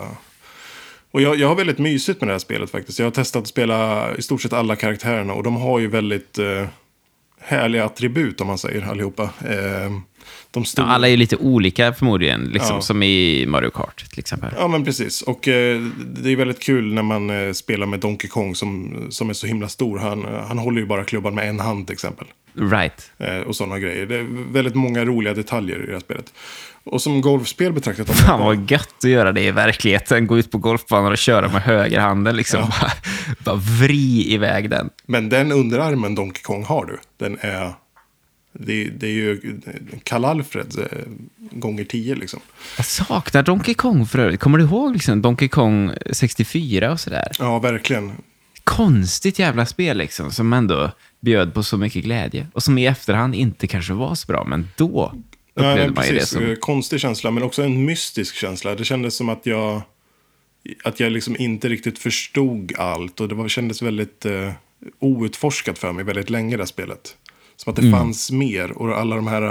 [1.11, 2.99] Och jag, jag har väldigt mysigt med det här spelet faktiskt.
[2.99, 6.39] Jag har testat att spela i stort sett alla karaktärerna och de har ju väldigt
[6.39, 6.67] eh,
[7.41, 9.23] härliga attribut om man säger allihopa.
[9.23, 9.91] Eh,
[10.51, 10.87] de Ja, stora...
[10.87, 12.81] alla är ju lite olika förmodligen, liksom, Ja.
[12.83, 14.51] som i Mario Kart till exempel.
[14.59, 15.23] Ja, men precis.
[15.23, 19.31] Och eh, det är väldigt kul när man eh, spelar med Donkey Kong som, som
[19.31, 19.99] är så himla stor.
[19.99, 22.27] Han, han håller ju bara klubban med en hand till exempel.
[22.55, 23.11] Right.
[23.19, 24.07] Eh, och sådana grejer.
[24.07, 26.33] Det är väldigt många roliga detaljer i det här spelet.
[26.87, 28.11] Och som golfspel betraktat.
[28.11, 30.27] Fan vad gött att göra det i verkligheten.
[30.27, 32.37] Gå ut på golfbanan och köra med högerhanden.
[32.37, 32.61] Liksom.
[32.61, 32.93] Bara,
[33.39, 34.91] bara vri iväg den.
[35.07, 37.73] Men den underarmen Donkey Kong har du, den är...
[38.59, 39.61] Det, det är ju
[40.05, 40.99] Karl-Alfred eh,
[41.51, 42.41] gånger tio liksom.
[42.77, 44.41] Jag saknar Donkey Kong för övrigt.
[44.41, 47.29] Kommer du ihåg liksom Donkey Kong 64 och sådär?
[47.39, 48.13] Ja, verkligen.
[48.65, 52.47] Konstigt jävla spel liksom, som ändå bjöd på så mycket glädje.
[52.53, 55.15] Och som i efterhand inte kanske var så bra, men då
[55.57, 56.35] upplevde Nej, man ju det precis.
[56.35, 56.51] som...
[56.51, 58.75] Eh, Konstig känsla, men också en mystisk känsla.
[58.75, 59.83] Det kändes som att jag,
[60.85, 63.21] att jag liksom inte riktigt förstod allt.
[63.21, 64.53] Och det var, kändes väldigt eh,
[64.99, 67.17] outforskat för mig väldigt länge, det här spelet.
[67.57, 68.73] Som att det fanns mer.
[68.73, 69.43] Och alla de här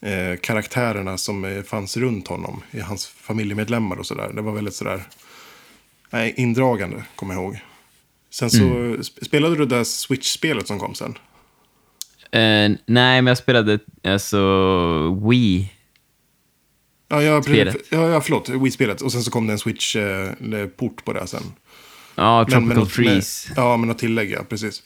[0.00, 2.62] eh, karaktärerna som fanns runt honom.
[2.70, 4.32] I hans familjemedlemmar och sådär.
[4.34, 5.02] Det var väldigt sådär
[6.10, 7.58] nej, indragande, kommer jag ihåg.
[8.30, 11.18] Sen så sp- spelade du det där Switch-spelet som kom sen.
[12.32, 14.40] Eh, nej, men jag spelade alltså
[15.28, 15.72] Wii.
[17.08, 17.76] Ja, ja, pre- Spelet.
[17.90, 18.48] ja, ja förlåt.
[18.48, 19.00] Wii-spelet.
[19.00, 21.42] Och sen så kom det en Switch-port på det sen.
[22.14, 23.52] Ja, Tropical med något- Freeze.
[23.56, 24.82] Ja, med något tillägg, ja, precis.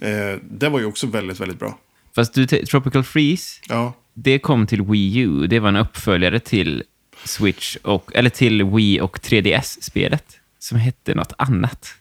[0.00, 1.78] Eh, det var ju också väldigt, väldigt bra.
[2.14, 5.46] Fast du, Tropical Freeze, Ja, det kom till Wii U.
[5.46, 6.82] Det var en uppföljare till
[7.24, 10.24] Switch, och, eller till Wii och 3DS-spelet,
[10.58, 11.94] som hette något annat.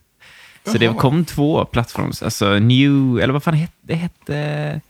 [0.71, 3.95] Så det kom två plattforms, alltså New, eller vad fan hette det?
[3.95, 4.82] hette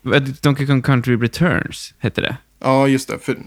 [0.42, 2.38] Donkey Kong Country Returns, hette det.
[2.60, 3.20] ja just det.
[3.20, 3.38] För,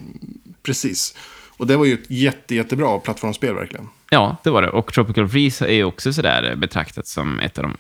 [0.63, 1.17] precis.
[1.57, 3.89] Och det var ju ett jätte, jättebra plattformsspel verkligen.
[4.11, 4.69] Ja, det var det.
[4.71, 7.77] Och Tropical Freeze är ju också sådär betraktat som ett av de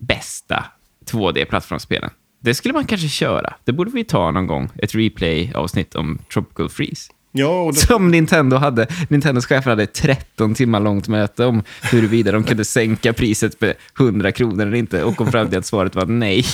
[0.00, 0.64] bästa
[1.10, 2.10] 2D-plattformsspelen.
[2.40, 3.54] Det skulle man kanske köra.
[3.64, 4.70] Det borde vi ta någon gång.
[4.76, 7.12] Ett replay-avsnitt om Tropical Freeze.
[7.32, 8.86] Ja, det, Som Nintendo hade.
[9.08, 13.74] Nintendos chefer hade ett 13 timmar långt möte om huruvida de kunde sänka priset med
[13.98, 16.44] 100 kronor eller inte och kom fram till att svaret var nej.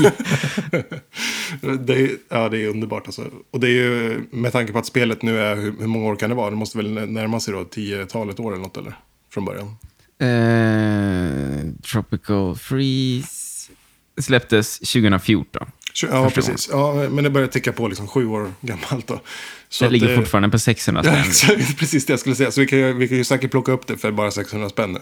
[1.80, 3.24] det, är, ja, det är underbart alltså.
[3.50, 6.30] Och det är ju, med tanke på att spelet nu är, hur, många år kan
[6.30, 6.50] det vara?
[6.50, 8.96] Det måste väl närma sig då 10-talet år eller något eller?
[9.32, 9.76] Från början.
[10.18, 13.72] Eh, Tropical Freeze
[14.20, 15.66] släpptes 2014.
[16.02, 16.68] Ja, precis.
[16.72, 19.20] Ja, men det börjar ticka på liksom sju år gammalt då.
[19.68, 21.24] Så Det att, ligger eh, fortfarande på 600 Ja, spänn.
[21.28, 22.50] exakt, precis det jag skulle säga.
[22.52, 25.00] Så vi kan, vi kan ju säkert plocka upp det för bara 600 spänn nu.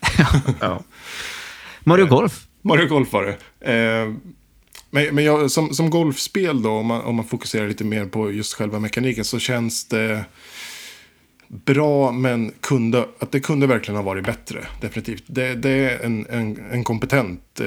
[0.60, 0.82] Ja.
[1.84, 2.46] Mario Golf.
[2.62, 3.22] Mario Golf var
[3.60, 3.72] det.
[3.74, 4.12] Eh,
[4.90, 8.32] men men jag, som, som golfspel då, om man, om man fokuserar lite mer på
[8.32, 10.24] just själva mekaniken, så känns det
[11.50, 14.66] bra, men kunde, att det kunde verkligen ha varit bättre.
[14.80, 15.24] Definitivt.
[15.26, 17.66] Det, det är en, en, en kompetent eh,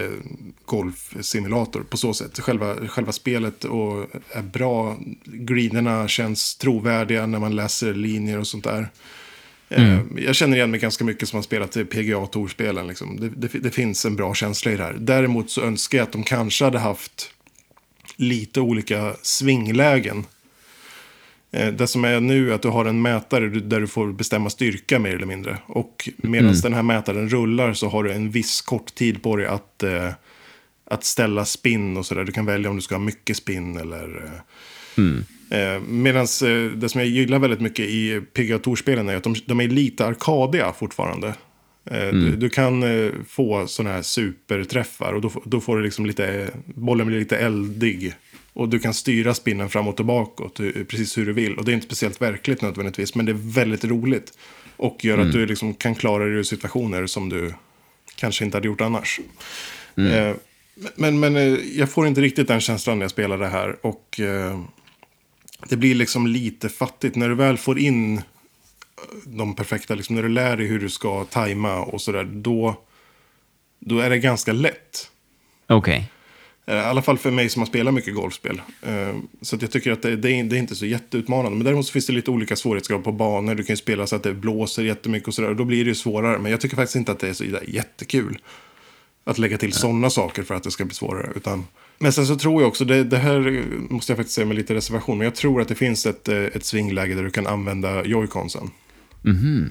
[0.66, 2.40] golfsimulator på så sätt.
[2.40, 4.98] Själva, själva spelet och är bra.
[5.26, 8.90] Greenerna känns trovärdiga när man läser linjer och sånt där.
[9.70, 12.88] Eh, Jag känner igen mig ganska mycket som har spelat PGA Tour-spelen.
[12.88, 13.20] Liksom.
[13.20, 14.96] Det, det, det finns en bra känsla i det här.
[15.00, 17.32] Däremot så önskar jag att de kanske hade haft
[18.16, 20.26] lite olika svinglägen.
[21.54, 24.50] Eh, Det som är nu är att du har en mätare där du får bestämma
[24.50, 25.58] styrka mer eller mindre.
[25.66, 29.46] Och medan den här mätaren rullar så har du en viss kort tid på dig
[29.46, 30.10] att, eh,
[30.86, 32.24] att ställa spinn och sådär.
[32.24, 34.24] Du kan välja om du ska ha mycket spinn eller...
[34.26, 34.32] Eh,
[35.76, 36.28] eh, Medan
[36.76, 40.06] det som jag gillar väldigt mycket i PGA Tour-spelen är att de, de är lite
[40.06, 41.28] arkadiga fortfarande.
[41.92, 42.84] Eh, du, du kan
[43.28, 47.38] få sådana här superträffar och då, får- då får du liksom lite, bollen blir lite
[47.38, 48.14] eldig.
[48.54, 51.58] Och du kan styra spinnen framåt och bakåt eh, precis hur du vill.
[51.58, 54.38] Och det är inte speciellt verkligt nödvändigtvis, men det är väldigt roligt.
[54.78, 57.54] Och gör att du liksom kan klara dig ur situationer som du
[58.16, 59.20] kanske inte hade gjort annars.
[59.96, 60.36] Eh,
[60.96, 63.86] men men eh, jag får inte riktigt den känslan när jag spelar det här.
[63.86, 64.60] Och eh,
[65.70, 67.16] det blir liksom lite fattigt.
[67.16, 68.22] När du väl får in eh,
[69.26, 72.76] de perfekta, liksom, när du lär dig hur du ska tajma och sådär, då,
[73.80, 75.12] då är det ganska lätt.
[75.68, 75.98] Okej.
[75.98, 76.06] Eh,
[76.68, 78.62] I alla fall för mig som har spelat mycket golfspel.
[78.82, 81.58] Eh, Så jag tycker att det, det, är, det är inte så jätteutmanande.
[81.58, 83.56] Men däremot så finns det lite olika svårighetsgrad på banor.
[83.56, 85.50] Du kan ju spela så att det blåser jättemycket och sådär.
[85.50, 86.40] Och då blir det ju svårare.
[86.40, 88.38] Men jag tycker faktiskt inte att det är så jättekul.
[89.24, 91.32] Att lägga till sådana saker för att det ska bli svårare.
[91.36, 91.66] Utan...
[92.00, 94.74] Men sen så tror jag också, det, det här måste jag faktiskt säga med lite
[94.76, 95.18] reservation.
[95.18, 98.70] Men jag tror att det finns ett, eh, ett svingläge där du kan använda joyconsen.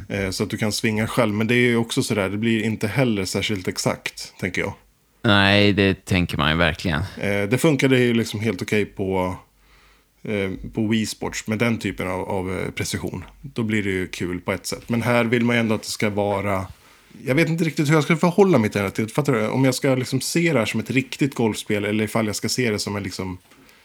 [0.09, 1.35] Eh, Så att du kan svinga själv.
[1.35, 4.75] Men det är ju också sådär, det blir inte heller särskilt exakt, tänker jag.
[5.23, 7.01] Nej, det tänker man ju verkligen.
[7.21, 9.37] Eh, det funkade ju liksom helt okej på,
[10.23, 13.25] eh, på Wii Sports med den typen av, av eh, precision.
[13.41, 14.89] Då blir det ju kul på ett sätt.
[14.89, 16.67] Men här vill man ju ändå att det ska vara...
[17.25, 18.99] Jag vet inte riktigt hur jag ska förhålla mig till det.
[18.99, 19.07] här.
[19.07, 19.49] Fattar du?
[19.49, 22.49] Om jag ska liksom se det här som ett riktigt golfspel eller ifall jag ska
[22.49, 23.39] se det som en, liksom,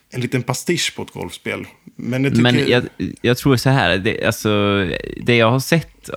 [0.10, 1.66] en liten pastisch på ett golfspel.
[1.96, 2.44] Men jag tycker...
[2.44, 2.84] Men jag,
[3.22, 4.50] jag tror så här, det, alltså,
[5.24, 6.10] det jag har sett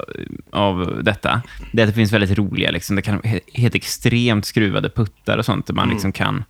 [0.50, 4.46] av detta, det är att det finns väldigt roliga, liksom, det kan he- helt extremt
[4.46, 5.94] skruvade puttar och sånt, där man Mm.
[5.94, 6.44] liksom kan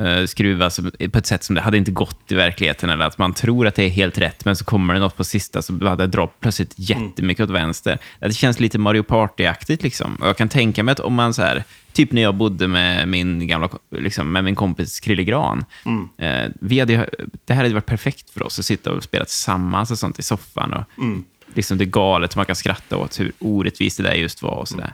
[0.00, 0.80] uh, skruvas
[1.12, 2.90] på ett sätt som det hade inte gått i verkligheten.
[2.90, 5.24] Eller att man tror att det är helt rätt, men så kommer det något på
[5.24, 7.54] sista så hade det plötsligt jättemycket mm.
[7.54, 7.98] åt vänster.
[8.20, 9.82] Det känns lite Mario Party-aktigt.
[9.82, 10.14] Liksom.
[10.14, 13.08] Och jag kan tänka mig att om man så här, typ när jag bodde med
[13.08, 15.64] min, gamla, liksom, med min kompis Krille Gran.
[15.84, 16.08] Mm.
[16.18, 17.10] Eh, vi hade,
[17.44, 20.22] det här hade varit perfekt för oss att sitta och spela tillsammans och sånt i
[20.22, 20.72] soffan.
[20.72, 21.24] Och, mm.
[21.54, 24.54] liksom det är galet, man kan skratta åt hur orättvist det där just var.
[24.54, 24.92] Och sådär.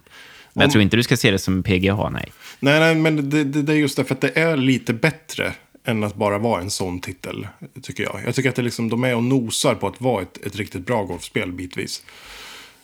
[0.52, 2.32] Men jag tror inte du ska se det som PGA, nej.
[2.60, 5.52] Nej, nej men det, det, det är just därför att det är lite bättre
[5.84, 7.48] än att bara vara en sån titel,
[7.82, 8.20] tycker jag.
[8.26, 10.86] Jag tycker att det liksom, de är och nosar på att vara ett, ett riktigt
[10.86, 12.02] bra golfspel bitvis.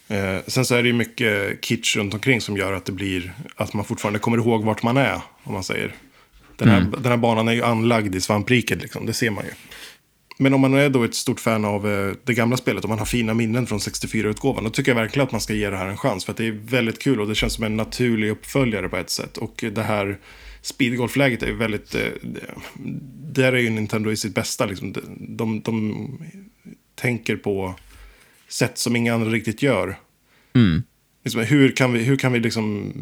[0.08, 3.32] Eh, sen så är det ju mycket kitsch runt omkring som gör att det blir
[3.56, 5.94] att man fortfarande kommer ihåg vart man är, om man säger.
[6.56, 6.90] Den här, mm.
[7.02, 9.50] den här banan är ju anlagd i svampriket, liksom, det ser man ju.
[10.38, 12.98] Men om man är då ett stort fan av eh, det gamla spelet, och man
[12.98, 15.86] har fina minnen från 64-utgåvan, då tycker jag verkligen att man ska ge det här
[15.86, 16.24] en chans.
[16.24, 19.10] För att det är väldigt kul och det känns som en naturlig uppföljare på ett
[19.10, 19.36] sätt.
[19.36, 20.18] Och det här
[20.62, 21.94] speedgolfläget är ju väldigt...
[21.94, 22.08] Eh,
[23.32, 24.66] där är ju Nintendo i sitt bästa.
[24.66, 24.92] Liksom.
[24.92, 26.08] De, de, de
[26.94, 27.74] tänker på
[28.48, 29.98] sätt som inga andra riktigt gör.
[30.54, 30.82] Mm.
[31.24, 32.92] Liksom, hur kan vi, hur kan vi liksom,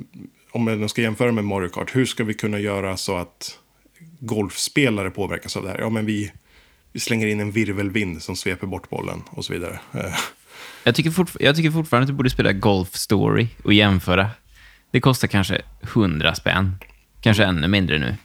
[0.51, 3.59] om jag ska jämföra med Mario Kart, hur ska vi kunna göra så att
[4.21, 5.79] golfspelare påverkas av det här?
[5.79, 6.33] Ja, men vi,
[6.95, 9.81] vi slänger in en virvelvind som sveper bort bollen och så vidare.
[10.85, 14.31] Jag tycker, fortfar jag tycker fortfarande att du borde spela Golf Story och jämföra.
[14.91, 16.77] Det kostar kanske 100 spänn,
[17.21, 18.17] kanske ännu mindre nu.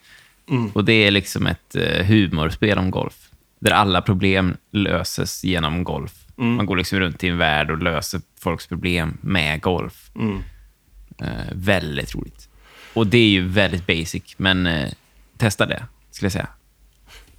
[0.50, 0.72] Mm.
[0.72, 3.30] Och det är liksom ett uh, humorspel om golf,
[3.60, 6.26] där alla problem löses genom golf.
[6.38, 6.56] Mm.
[6.56, 10.12] Man går liksom runt i en värld och löser folks problem med golf.
[10.16, 10.38] Mm.
[11.22, 12.50] Uh, väldigt roligt.
[12.94, 14.90] Och det är ju väldigt basic, men uh,
[15.38, 16.48] testa det, skulle jag säga.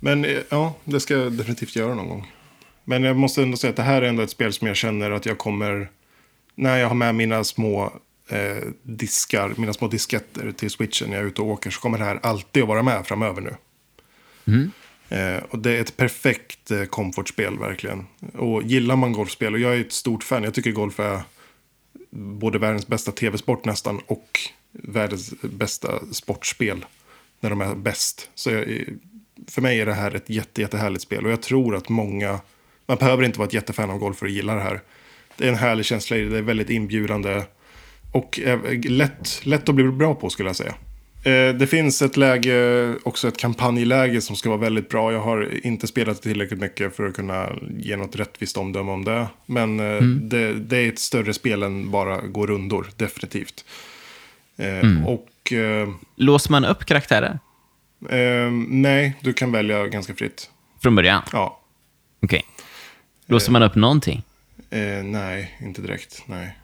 [0.01, 2.33] Men eh, ja, det ska jag definitivt göra någon gång.
[2.85, 5.11] Men jag måste ändå säga att det här är ändå ett spel som jag känner
[5.11, 5.89] att jag kommer...
[6.55, 7.93] När jag har med mina små
[8.29, 11.99] eh, diskar, mina små disketter till switchen när jag är ute och åker så kommer
[11.99, 13.57] det här alltid att vara med framöver nu.
[14.47, 14.71] Mm.
[15.09, 18.07] Eh, och det är ett perfekt eh, komfortspel verkligen.
[18.35, 21.23] Och gillar man golfspel, och jag är ett stort fan, jag tycker golf är
[22.11, 24.41] både världens bästa tv-sport nästan och
[24.73, 26.87] världens bästa sportspel
[27.41, 28.31] när de är bäst.
[28.35, 28.85] Så jag,
[29.49, 32.41] för mig är det här ett jätte, jättehärligt spel och jag tror att många,
[32.87, 34.81] man behöver inte vara ett jättefan av golf för att gilla det här.
[35.37, 37.43] Det är en härlig känsla i det, det är väldigt inbjudande
[38.13, 38.41] och
[38.85, 40.75] lätt, lätt att bli bra på skulle jag säga.
[41.25, 45.13] Eh, det finns ett läge, också ett kampanjläge som ska vara väldigt bra.
[45.13, 47.49] Jag har inte spelat tillräckligt mycket för att kunna
[47.79, 49.27] ge något rättvist omdöme om det.
[49.47, 50.29] Men eh, mm.
[50.29, 53.65] det, det, är ett större spel än bara gå rundor, definitivt.
[54.57, 55.07] Eh, mm.
[55.07, 55.27] Och...
[56.17, 57.39] Låser man upp karaktärer?
[58.09, 60.51] Eh, nej, du kan välja ganska fritt.
[60.83, 61.23] Från början?
[61.33, 61.61] Ja.
[62.23, 62.39] Okej.
[62.39, 62.65] Okay.
[63.27, 64.23] Låser man upp någonting?
[64.71, 66.23] Eh, nej, inte direkt.
[66.27, 66.59] Nej.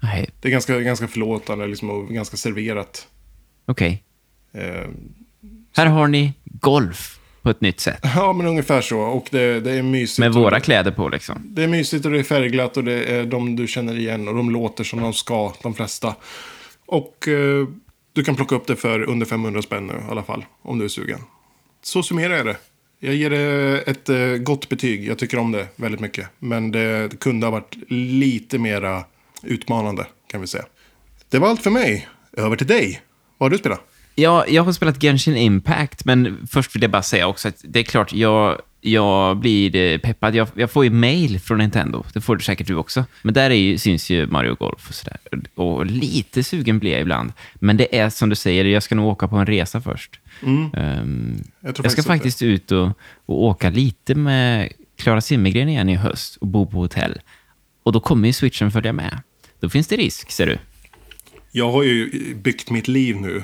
[0.00, 0.30] nej.
[0.40, 3.08] Det är ganska, ganska förlåtande liksom, och ganska serverat.
[3.66, 4.02] Okej.
[4.52, 4.68] Okay.
[4.68, 4.88] Eh,
[5.76, 8.00] Här har ni golf på ett nytt sätt.
[8.02, 9.00] Ja, men ungefär så.
[9.00, 10.18] Och det, det är mysigt.
[10.18, 11.42] Med våra kläder på liksom.
[11.44, 14.34] Det är mysigt och det är färgglatt och det är de du känner igen och
[14.34, 16.14] de låter som de ska, de flesta.
[16.86, 17.66] Och eh,
[18.18, 20.84] du kan plocka upp det för under 500 spänn nu i alla fall, om du
[20.84, 21.20] är sugen.
[21.82, 22.56] Så summerar jag det.
[22.98, 25.06] Jag ger det ett eh, gott betyg.
[25.06, 26.28] Jag tycker om det väldigt mycket.
[26.38, 29.04] Men det kunde ha varit lite mera
[29.42, 30.64] utmanande, kan vi säga.
[31.28, 32.08] Det var allt för mig.
[32.32, 33.00] Över till dig.
[33.38, 33.80] Vad har du spelat?
[34.14, 37.78] Ja, jag har spelat Genshin Impact, men först vill jag bara säga också att det
[37.78, 40.34] är klart, jag jag blir eh, peppad.
[40.34, 42.04] Jag, jag, får ju mail från Nintendo.
[42.12, 43.04] Det får du säkert du också.
[43.22, 45.18] Men där är ju, syns ju Mario Golf och sådär.
[45.54, 47.32] Och lite sugen blir jag ibland.
[47.54, 50.20] Men det är som du säger, jag ska nog åka på en resa först.
[50.42, 50.62] Mm.
[50.74, 52.46] Um, jag, jag, ska faktiskt det.
[52.46, 52.88] ut och,
[53.26, 57.20] och, åka lite med Klara Zimmergren igen i höst och bo på hotell.
[57.82, 59.20] Och då kommer ju switchen följa med.
[59.60, 60.58] Då finns det risk, ser du.
[61.52, 63.42] Jag har ju byggt mitt liv nu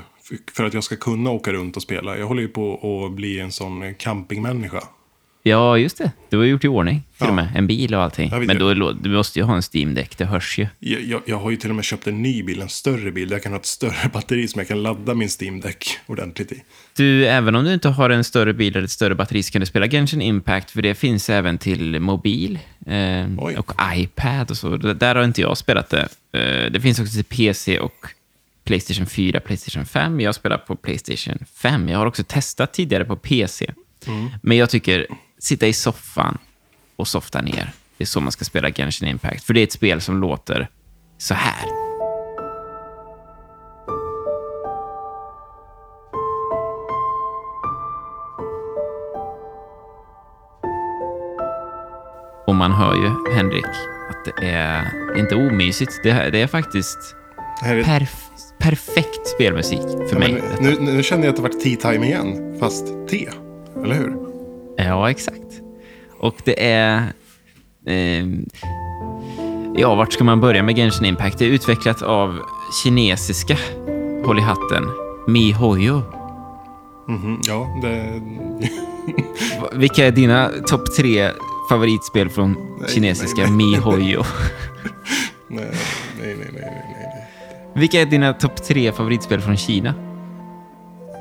[0.52, 2.18] för att jag ska kunna åka runt och spela.
[2.18, 4.82] Jag håller ju på att bli en sån campingmänniska.
[5.46, 6.10] Ja, just det.
[6.30, 7.28] Du har gjort i ordning till ja.
[7.28, 7.48] och med.
[7.54, 8.46] En bil och allting.
[8.46, 10.66] Men då, du måste ju ha en Steam-däck, det hörs ju.
[10.78, 13.28] Jag, jag, jag, har ju till och med köpt en ny bil, en större bil.
[13.28, 16.62] Där jag kan ha ett större batteri som jag kan ladda min Steam-däck ordentligt i.
[16.96, 19.60] Du, även om du inte har en större bil eller ett större batteri så kan
[19.60, 24.76] du spela Genshin Impact, för det finns även till mobil eh, och iPad och så.
[24.76, 26.08] Där har inte jag spelat det.
[26.32, 28.06] Eh, det finns också till PC och
[28.64, 30.20] Playstation 4, Playstation 5.
[30.20, 31.88] Jag spelar på Playstation 5.
[31.88, 33.70] Jag har också testat tidigare på PC.
[34.06, 34.30] Mm.
[34.42, 35.06] Men jag tycker
[35.44, 36.38] sitta i soffan
[36.96, 37.72] och softa ner.
[37.96, 39.44] Det är så man ska spela Genshin Impact.
[39.44, 40.68] För det är ett spel som låter
[41.18, 41.68] så här.
[52.46, 53.64] Och man hör ju, Henrik,
[54.10, 55.92] att det är inte omysigt.
[56.02, 56.98] Det, det är faktiskt
[57.84, 58.20] perf
[58.58, 60.42] perfekt spelmusik för Ja, mig.
[60.60, 63.28] nu, nu känner jag att det varit tea time igen, fast te.
[63.84, 64.33] Eller hur?
[64.76, 65.60] Ja, exakt.
[66.18, 67.02] Och det är...
[67.86, 68.46] ehm,
[69.76, 71.38] ja, vart ska man börja med Genshin Impact?
[71.38, 72.38] Det är utvecklat av
[72.84, 73.56] kinesiska,
[74.24, 74.84] håll i hatten,
[75.28, 76.02] MiHoYo.
[77.08, 78.22] Mhm, ja, det...
[79.72, 81.30] Vilka är dina topp tre
[81.70, 83.56] favoritspel från Nej, kinesiska nej, nej.
[83.56, 84.22] MiHoYo?
[85.48, 85.64] Nej,
[86.20, 87.28] nej, nej, nej, nej.
[87.74, 89.94] Vilka är dina topp tre favoritspel från Kina?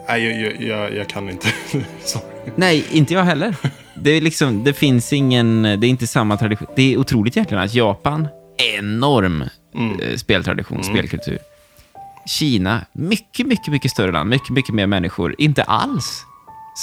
[0.07, 1.47] Nej, jag, jag, jag, kan inte.
[2.55, 3.55] Nej, inte jag heller.
[3.95, 5.63] Det, är liksom, det finns ingen...
[5.63, 6.67] Det är inte samma tradition.
[6.75, 8.27] Det är otroligt egentligen att Japan,
[8.79, 9.43] enorm
[9.75, 9.99] Mm.
[9.99, 11.37] eh, speltradition, spelkultur.
[12.25, 15.35] Kina, mycket, mycket, mycket större land, mycket, mycket mer människor.
[15.37, 16.25] Inte alls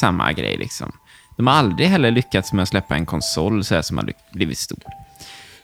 [0.00, 0.92] samma grej liksom.
[1.36, 4.58] De har aldrig heller lyckats med att släppa en konsol så här som har blivit
[4.58, 4.78] stor.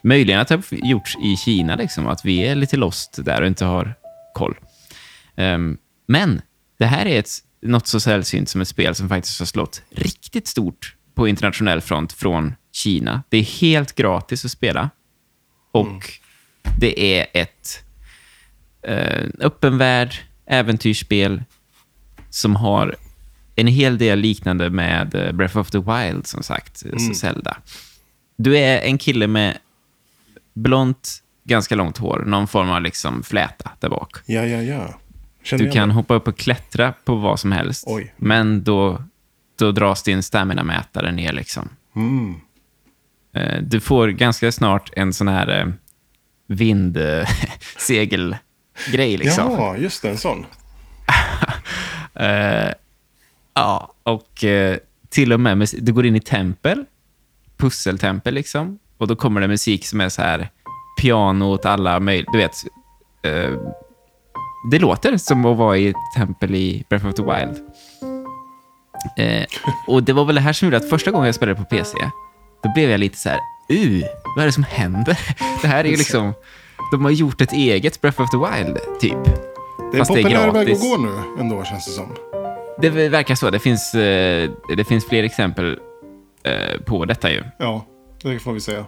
[0.02, 3.46] Möjligen att det har gjorts i Kina, liksom, att vi är lite lost där och
[3.46, 3.94] inte har
[4.34, 4.54] koll.
[5.36, 5.78] Ehm,
[6.09, 6.42] men
[6.78, 7.30] det här är ett,
[7.62, 12.12] något så sällsynt som ett spel som faktiskt har slått riktigt stort på internationell front
[12.12, 13.22] från Kina.
[13.28, 14.90] Det är helt gratis att spela
[15.72, 16.11] och
[16.78, 17.84] det är ett
[18.82, 20.14] eh, öppen värld,
[20.46, 21.42] äventyrsspel
[22.30, 22.96] som har
[23.54, 27.14] en hel del liknande med eh, Breath of the Wild, som sagt, mm.
[27.14, 27.57] Zelda.
[28.36, 29.59] Du är en kille med
[30.54, 34.16] blont, ganska långt hår, någon form av liksom fläta där bak.
[34.26, 35.00] Ja, ja, ja.
[35.47, 35.94] Känner Du kan det?
[35.94, 38.14] hoppa upp och klättra på vad som helst, Oj.
[38.16, 39.03] men då,
[39.59, 41.32] då dras din stamina-mätare ner.
[41.32, 41.68] Liksom.
[41.97, 42.34] Mm.
[43.34, 45.66] Eh, Du får ganska snart en sån här eh,
[46.47, 48.36] vindsegelgrej.
[49.16, 49.53] Liksom.
[49.53, 50.47] Ja, just det, en sån.
[52.18, 52.72] Eh,
[53.55, 54.76] ja, och eh,
[55.09, 56.84] till och med, du går in i tempel,
[57.57, 60.49] pusseltempel liksom, och då kommer det musik som är så här
[61.01, 62.53] piano åt alla möjliga, du vet.
[63.22, 63.59] eh,
[64.71, 67.57] det låter som att vara i ett tempel i Breath of the Wild.
[69.17, 69.47] Eh,
[69.87, 71.97] och det var väl det här som gjorde att första gången jag spelade på PC,
[72.62, 73.39] då blev jag lite så här,
[73.73, 74.05] uh,
[74.37, 75.19] vad är det som händer?
[75.62, 76.33] Det här är ju liksom,
[76.93, 79.25] de har gjort ett eget Breath of the Wild, typ.
[79.25, 82.17] Det är en Fast det är populär väg att gå nu, ändå, känns det som.
[82.81, 83.51] Det verkar så.
[83.51, 85.79] Det finns, eh, det finns fler exempel
[86.43, 87.45] eh, på detta ju.
[87.59, 87.87] Ja,
[88.23, 88.85] det får vi säga.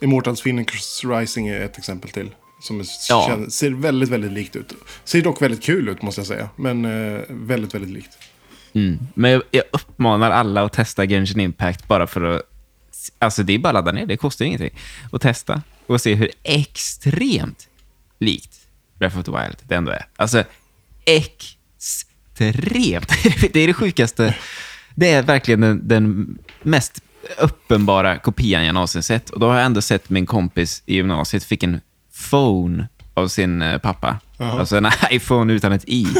[0.00, 2.30] Immortals Phoenix Rising är ett exempel till.
[2.60, 3.26] Som Ja.
[3.28, 4.72] känner, ser väldigt, väldigt likt ut.
[5.04, 6.48] Ser dock väldigt kul ut, måste jag säga.
[6.56, 8.18] Men eh, väldigt, väldigt likt.
[8.72, 8.98] Mm.
[9.14, 12.42] Men jag, jag uppmanar alla att testa Genshin Impact bara för att...
[13.18, 14.78] Alltså det är bara att ladda ner, det kostar ingenting.
[15.10, 17.68] Och testa och se hur extremt
[18.18, 18.60] likt
[18.98, 20.06] Breath of the Wild det ändå är.
[20.16, 20.44] Alltså
[21.04, 23.08] extremt.
[23.52, 24.34] det är det sjukaste.
[24.94, 27.02] Det är verkligen den, den mest
[27.38, 29.30] uppenbara kopian jag någonsin sett.
[29.30, 31.80] Och då har jag ändå sett min kompis i gymnasiet fick en
[32.30, 34.18] phone av sin eh, pappa.
[34.38, 34.58] Jaha.
[34.60, 36.06] Alltså en iPhone utan ett i.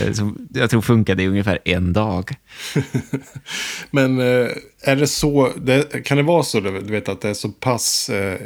[0.00, 2.30] Eh, Som jag tror funkade i ungefär en dag.
[3.90, 4.48] Men eh,
[4.82, 5.52] är det så,
[6.04, 8.38] kan det vara så, du vet, att det är så pass eh,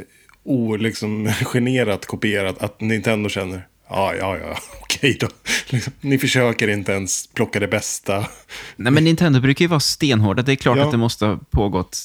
[0.45, 5.28] o, liksom, generat kopierat att Nintendo känner, ja, ja, ja, okej då.
[5.68, 8.26] Liksom, ni försöker inte ens plocka det bästa.
[8.76, 10.43] Nej, men Nintendo brukar ju vara stenhårda.
[10.43, 10.84] Det är klart Ja.
[10.84, 11.99] att det måste ha pågått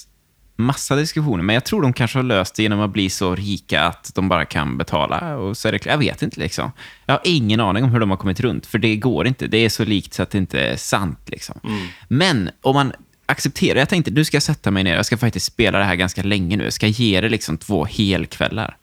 [0.56, 3.84] massa diskussioner, men jag tror de kanske har löst det genom att bli så rika
[3.84, 5.38] att de bara kan betala.
[5.38, 6.40] Och så är det, jag vet inte.
[6.40, 6.72] liksom.
[7.06, 9.48] Jag har ingen aning om hur de har kommit runt, för det går inte.
[9.48, 11.20] Det är så likt så att det inte är sant.
[11.26, 11.60] Liksom.
[12.08, 12.94] Men om man
[13.26, 16.24] accepterar, jag tänkte du ska sätta mig ner, jag ska faktiskt spela det här ganska
[16.24, 16.64] länge nu.
[16.64, 18.78] Jag ska ge det liksom två helkvällar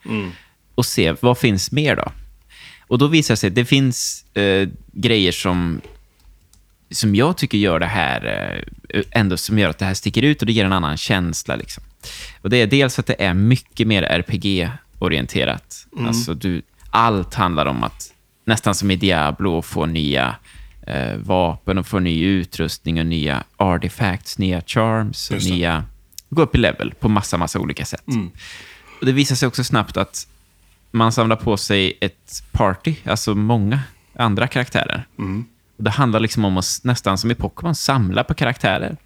[0.75, 2.13] och se vad finns mer då.
[2.87, 5.81] Och då visar det sig att det finns eh, grejer som
[6.91, 8.25] som jag tycker gör det här,
[8.89, 11.57] eh, ändå som gör att det här sticker ut och det ger en annan känsla.
[11.57, 11.85] Liksom.
[12.43, 15.87] Och det är dels att det är mycket mer RPG-orienterat.
[16.07, 18.13] Alltså du, allt handlar om att,
[18.45, 20.37] nästan som i Diablo, få nya
[20.87, 25.85] eh, vapen och få ny utrustning och nya artifacts, nya charms och nya...
[26.33, 28.05] Gå upp i level på massa, massa olika sätt.
[29.01, 30.27] Och det visar sig också snabbt att
[30.91, 33.81] man samlar på sig ett party, alltså många
[34.15, 35.07] andra karaktärer.
[35.17, 35.25] Och
[35.81, 38.97] det handlar liksom om att nästan som i Pokémon samla på karaktärer.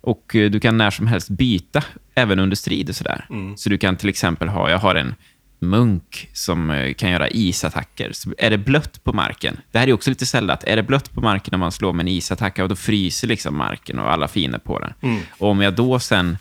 [0.00, 3.26] Och eh, du kan när som helst byta, även under strid och sådär.
[3.56, 5.14] Så du kan till exempel ha, jag har en
[5.58, 8.12] munk som eh, kan göra isattacker.
[8.12, 11.12] Så är det blött på marken, det här är också lite sällat, är det blött
[11.12, 14.28] på marken när man slår med en isattack, och då fryser liksom marken och alla
[14.28, 14.92] fiender på den.
[15.38, 16.38] Och om jag då sen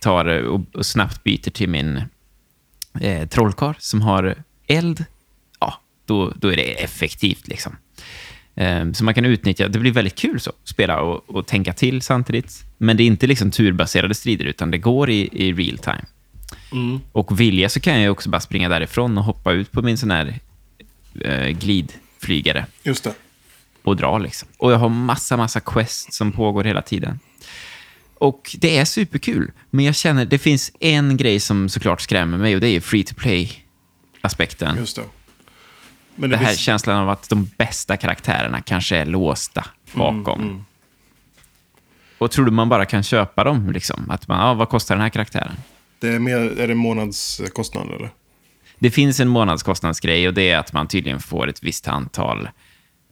[0.00, 2.02] tar eh, och, och snabbt byter till min
[3.00, 4.34] eh, trollkarl som har
[4.66, 5.04] eld,
[5.60, 5.74] ja,
[6.06, 7.48] då, då är det effektivt.
[7.48, 7.76] liksom.
[8.60, 12.02] Eh, så man kan utnyttja, det blir väldigt kul så, spela och, och tänka till
[12.02, 12.64] samtidigt.
[12.78, 16.04] Men det är inte liksom turbaserade strider, utan det går i, i real time.
[17.12, 20.10] Och vilja så kan jag också bara springa därifrån och hoppa ut på min sån
[20.10, 20.38] här
[21.20, 23.14] eh, glidflygare Just det.
[23.82, 24.18] och dra.
[24.18, 24.48] Liksom.
[24.58, 27.18] Och jag har massa, massa quest som pågår hela tiden.
[28.14, 32.54] Och det är superkul, men jag känner det finns en grej som såklart skrämmer mig
[32.54, 34.76] och det är free to play-aspekten.
[34.76, 35.02] Just det.
[36.20, 40.64] Men Det här finns- känslan av att de bästa karaktärerna kanske är låsta bakom.
[42.18, 43.70] Och tror du man bara kan köpa dem?
[43.70, 44.10] Liksom?
[44.10, 45.52] Att man, ja, vad kostar den här karaktären?
[46.00, 48.10] det är, mer, är det månadskostnad eller?
[48.78, 52.48] Det finns en månadskostnadsgrej och det är att man tydligen får ett visst antal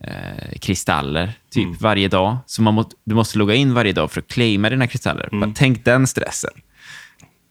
[0.04, 2.36] eh, kristaller typ varje dag.
[2.46, 5.28] Så man må, du måste logga in varje dag för att claima dina kristaller.
[5.32, 6.50] Bara Tänk den stressen.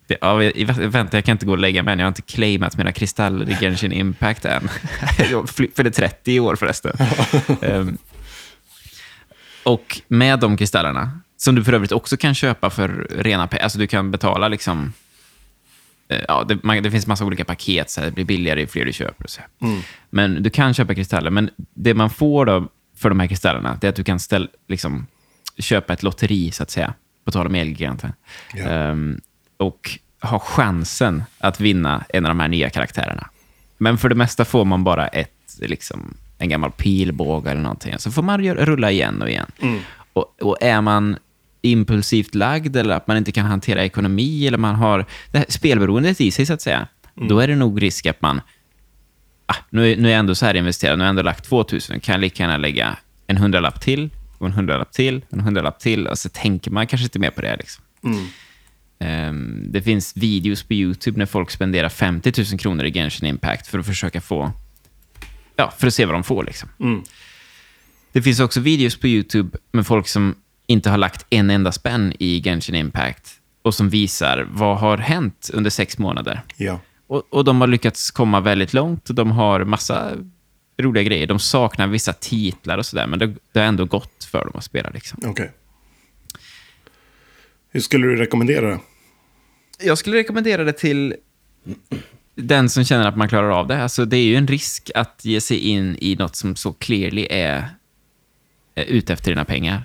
[0.08, 0.36] Det, ja,
[0.88, 2.00] vänta, jag kan inte gå och lägga mig än.
[2.00, 4.70] Jag har inte claimat mina kristaller i Genshin Impact än.
[5.32, 6.98] jag fyller 30 i år förresten.
[7.62, 7.98] Ehm,
[9.64, 13.80] och med de kristallerna, som du för övrigt också kan köpa för rena pengar, alltså
[13.80, 14.94] du kan betala liksom
[16.10, 18.86] Eh, ja, det, man, det finns massa olika paket, så det blir billigare ju fler
[18.86, 19.28] du köper.
[19.28, 19.42] Så.
[19.42, 19.82] här.
[20.10, 23.88] Men du kan köpa kristaller, men det man får då för de här kristallerna, det
[23.88, 25.08] är att du kan ställ, liksom,
[25.58, 26.94] köpa ett lotteri, så att säga,
[27.26, 28.14] på tal om Elgiganten.
[28.54, 28.64] Ja.
[28.64, 29.22] Ehm,
[29.58, 33.30] och ha chansen att vinna en av de här nya karaktärerna.
[33.78, 37.94] Men för det mesta får man bara ett, liksom, en gammal pilbåge eller någonting.
[37.98, 39.52] Så får man rulla igen och igen.
[40.14, 41.18] Och, och är man
[41.62, 46.22] impulsivt lagd eller att man inte kan hantera ekonomi eller man har det här spelberoendet
[46.22, 48.42] i sig, så att säga, då är det nog risk att man...
[49.46, 52.00] Ah, nu, nu är jag ändå så här investerad, nu har jag ändå lagt 2000,
[52.00, 52.98] kan jag lika gärna lägga
[53.28, 57.04] en hundralapp till, och en hundralapp till, en hundralapp till, och så tänker man kanske
[57.04, 57.56] inte mer på det.
[57.58, 57.84] Liksom.
[58.04, 58.28] Ehm,
[59.64, 63.80] det finns videos på YouTube när folk spenderar 50 000 kronor i Genshin Impact för
[63.80, 64.52] att försöka få...
[65.56, 66.44] Ja, för att se vad de får.
[66.44, 66.70] Liksom.
[68.12, 70.36] Det finns också videos på YouTube med folk som
[70.68, 73.30] inte har lagt en enda spänn i Genshin Impact
[73.62, 76.42] och som visar vad har hänt under sex månader.
[76.56, 76.80] Ja.
[77.08, 80.12] Och, och de har lyckats komma väldigt långt och de har massa
[80.78, 81.28] roliga grejer.
[81.28, 84.64] De saknar vissa titlar och sådär, men det, det har ändå gått för dem att
[84.64, 84.90] spela.
[84.90, 85.20] Liksom.
[85.26, 85.52] Okej.
[87.78, 88.80] Hur skulle du rekommendera det?
[89.80, 91.16] Jag skulle rekommendera det till
[92.36, 93.84] den som känner att man klarar av det.
[93.84, 97.28] Alltså, det är ju en risk att ge sig in i något som så clearly
[97.30, 97.70] är,
[98.76, 99.84] är ute efter dina pengar.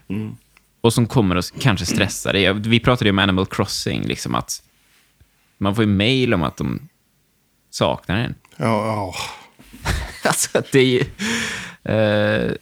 [0.80, 2.52] Och som kommer att kanske stressa dig.
[2.52, 4.62] Vi pratade ju om Animal Crossing, liksom att
[5.58, 6.88] man får ju mail om att de
[7.70, 8.34] saknar en.
[8.56, 9.14] Ja, ja.
[10.28, 11.00] Alltså, det är ju...
[11.94, 12.52] eh,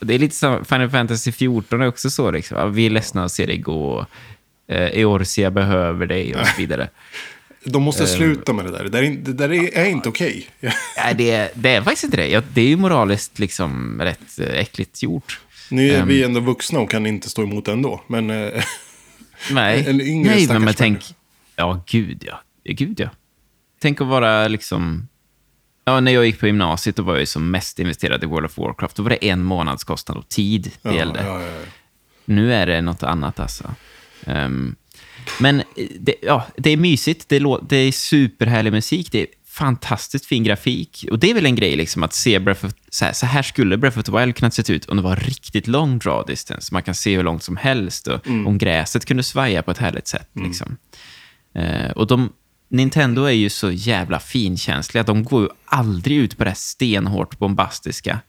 [0.00, 2.30] det är lite som Final Fantasy 14 är också så.
[2.30, 2.72] Liksom.
[2.72, 4.06] Vi är ledsna att se dig gå.
[4.74, 6.88] Eorsia behöver dig och så vidare.
[7.64, 8.84] De måste sluta med det där.
[8.84, 10.46] Det där är, det där är, är inte okej.
[10.96, 12.44] Nej, det, är- det är faktiskt inte det.
[12.54, 15.40] Det är ju moraliskt liksom rätt eh, äckligt gjort.
[15.70, 16.08] Nu är Ehm.
[16.08, 18.02] vi ändå vuxna och kan inte stå emot ändå.
[18.06, 18.64] Men eh,
[19.50, 21.04] Nej, En yngre Nej stackars men tänk...
[21.56, 22.40] Ja, gud ja.
[22.64, 23.08] Gud ja.
[23.80, 25.08] Tänk att vara liksom...
[25.84, 28.96] Ja, när jag gick på gymnasiet var jag som mest investerad i World of Warcraft.
[28.96, 31.22] Då var det en månadskostnad och tid det ja, gällde.
[31.26, 31.48] ja, ja.
[32.24, 33.74] Nu är det något annat alltså.
[34.28, 34.76] Ehm,
[35.40, 40.26] men eh, det, ja, det är mysigt, det det är superhärlig musik, det är fantastiskt
[40.26, 41.06] fin grafik.
[41.10, 43.42] Och det är väl en grej, liksom, att se Breath of, så, här, så här
[43.42, 46.74] skulle Breath of the Wild kunna se ut om det var riktigt lång draw distance.
[46.74, 50.08] Man kan se hur långt som helst och om gräset kunde svaja på ett härligt
[50.08, 50.28] sätt.
[50.32, 50.76] Liksom.
[51.54, 52.32] Eh, och de,
[52.68, 55.02] Nintendo är ju så jävla finkänsliga.
[55.02, 58.20] De går ju aldrig ut på det här stenhårt bombastiska.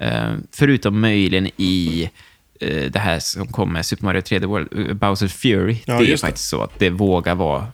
[0.00, 2.10] Eh, förutom möjligen i
[2.90, 5.76] det här som kom med Super Mario 3D World, eh, Bowser Fury.
[5.86, 6.18] Ja, det är det.
[6.20, 7.66] faktiskt så att det vågar vara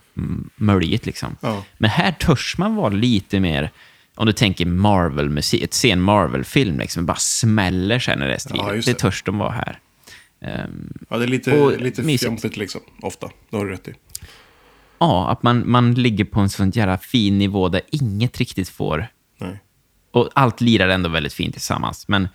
[0.55, 1.05] möjligt.
[1.05, 1.35] Liksom.
[1.41, 1.63] Ja.
[1.77, 3.71] Men här törs man vara lite mer,
[4.15, 8.65] om du tänker Marvel-musik, ett sen Marvel-film, liksom, bara smäller sen när det är skrivet.
[8.67, 8.93] Ja, det det.
[8.93, 9.79] törs de vara här.
[10.41, 12.23] Ehm, Ja, det är lite, lite mysigt.
[12.29, 12.81] fjantigt liksom.
[13.01, 13.29] Ofta.
[13.49, 13.93] Det har du rätt i.
[14.99, 19.07] ja, att man, man ligger på en sån jävla fin nivå där inget riktigt får
[19.39, 19.59] Nej.
[20.11, 22.07] Och allt lirar ändå väldigt fint tillsammans.
[22.07, 22.29] Men eh,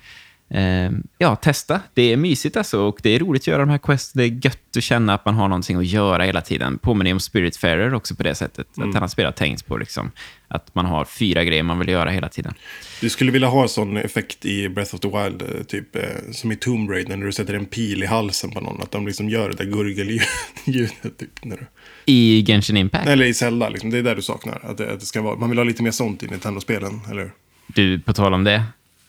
[1.19, 1.81] ja, testa.
[1.95, 4.13] Det är mysigt alltså och det är roligt att göra de här quests.
[4.13, 6.79] Det är gött att känna att man har någonting att göra hela tiden.
[6.79, 8.67] Påminner om Spiritfarer också på det sättet.
[8.71, 10.11] Att han har spelat tänkt på liksom,
[10.49, 12.55] att man har fyra grejer man vill göra hela tiden.
[13.01, 16.03] Du skulle vilja ha en sån effekt i Breath of the Wild, eh, typ eh,
[16.33, 18.83] som i Tomb Raider, när du sätter en pil i halsen på någon.
[18.83, 21.19] Att de liksom gör det där gurgelljudet.
[21.19, 21.67] Typ, när du...
[22.05, 23.09] I Genshin Impact.
[23.09, 23.91] Eller i Zelda, liksom.
[23.91, 24.61] det är där du saknar.
[24.63, 25.37] Att det, att det ska vara...
[25.37, 27.33] Man vill ha lite mer sånt i Nintendo-spelen, eller hur?
[27.67, 28.63] Du, på tal om det.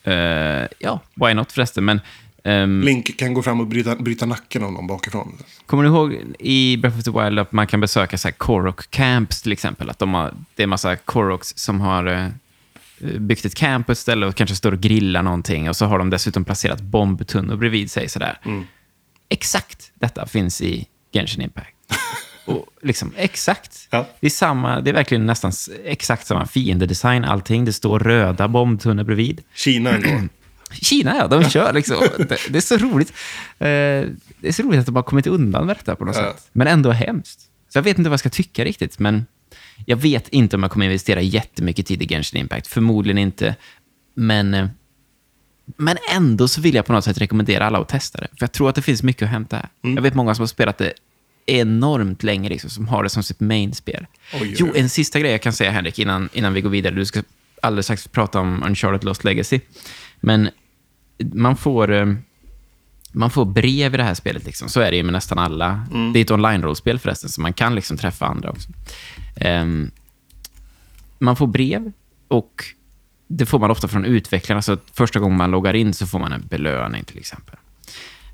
[0.03, 1.85] Eh, ja, why not förresten.
[1.85, 2.01] Men
[2.43, 5.37] ehm, Link kan gå fram och bryta, bryta nacken av någon bakifrån.
[5.65, 8.89] Kommer du ihåg i Breath of the Wild att man kan besöka så här Korok
[8.89, 9.89] camps till exempel?
[9.89, 12.27] Att de har, det är en massa Koroks som har eh,
[13.19, 15.99] byggt ett camp på ett ställe och kanske står och grillar någonting och så har
[15.99, 18.39] de dessutom placerat bombtunnor bredvid sig sådär.
[19.29, 21.75] Exakt detta finns i Genshin Impact.
[22.49, 23.87] Och liksom, exakt.
[23.89, 24.05] Ja.
[24.19, 25.51] Det, är samma, det är verkligen nästan
[25.85, 27.65] exakt samma fiendedesign, allting.
[27.65, 29.41] Det står röda bombtunnor bredvid.
[29.55, 30.09] Kina ändå.
[30.71, 31.97] Kina, ja, de kör liksom.
[32.17, 33.09] Det, det är så roligt.
[33.59, 33.67] Eh,
[34.41, 36.21] Det är så roligt att de har kommit undan med detta på något Ja.
[36.33, 36.49] sätt.
[36.51, 37.39] Men ändå hemskt.
[37.69, 39.25] Så jag vet inte vad jag ska tycka riktigt, men
[39.85, 42.67] jag vet inte om jag kommer investera jättemycket tid i Genshin Impact.
[42.67, 43.55] Förmodligen inte.
[44.13, 44.67] Men, eh,
[45.77, 48.27] men ändå så vill jag på något sätt rekommendera alla att testa det.
[48.27, 49.69] För jag tror att det finns mycket att hämta här.
[49.83, 49.95] Mm.
[49.95, 50.93] Jag vet många som har spelat det
[51.49, 54.07] enormt länge, liksom, som har det som sitt main-spel.
[54.41, 56.95] Jo, en sista grej jag kan säga, Henrik, innan, innan vi går vidare.
[56.95, 57.23] Du ska
[57.61, 59.59] alldeles strax prata om Uncharted Lost Legacy.
[60.19, 60.49] Men
[61.33, 62.13] man får, eh,
[63.11, 64.45] man får brev i det här spelet.
[64.45, 64.69] Liksom.
[64.69, 65.87] Så är det ju med nästan alla.
[66.13, 68.69] Det är ett online-rollspel förresten, så man kan liksom träffa andra också.
[69.35, 69.91] Ehm,
[71.19, 71.91] man får brev
[72.27, 72.63] och
[73.27, 74.61] det får man ofta från utvecklarna.
[74.61, 77.55] Så att första gången man loggar in så får man en belöning till exempel.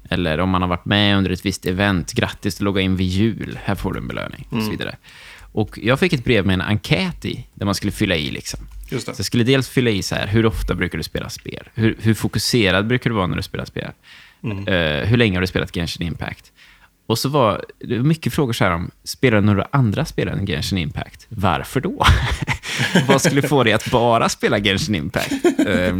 [0.10, 3.08] Eller om man har varit med under ett visst event, grattis, du loggar in vid
[3.08, 4.96] jul, här får du en belöning och så vidare.
[5.52, 8.60] Och jag fick ett brev med en enkät i, där man skulle fylla i liksom.
[8.90, 9.20] Just Så det.
[9.20, 11.70] jag skulle dels fylla i så här, hur ofta brukar du spela spel?
[11.74, 13.92] Hur, hur fokuserad brukar du vara när du spelar spel?
[14.68, 16.52] Eh, hur länge har du spelat Genshin Impact?
[17.08, 20.28] Och så var det var mycket frågor så här om, spelar du några andra spel
[20.28, 21.26] än Genshin Impact?
[21.30, 22.06] Varför då?
[23.08, 25.34] Vad skulle få dig att bara spela Genshin Impact?
[25.68, 25.98] Eh,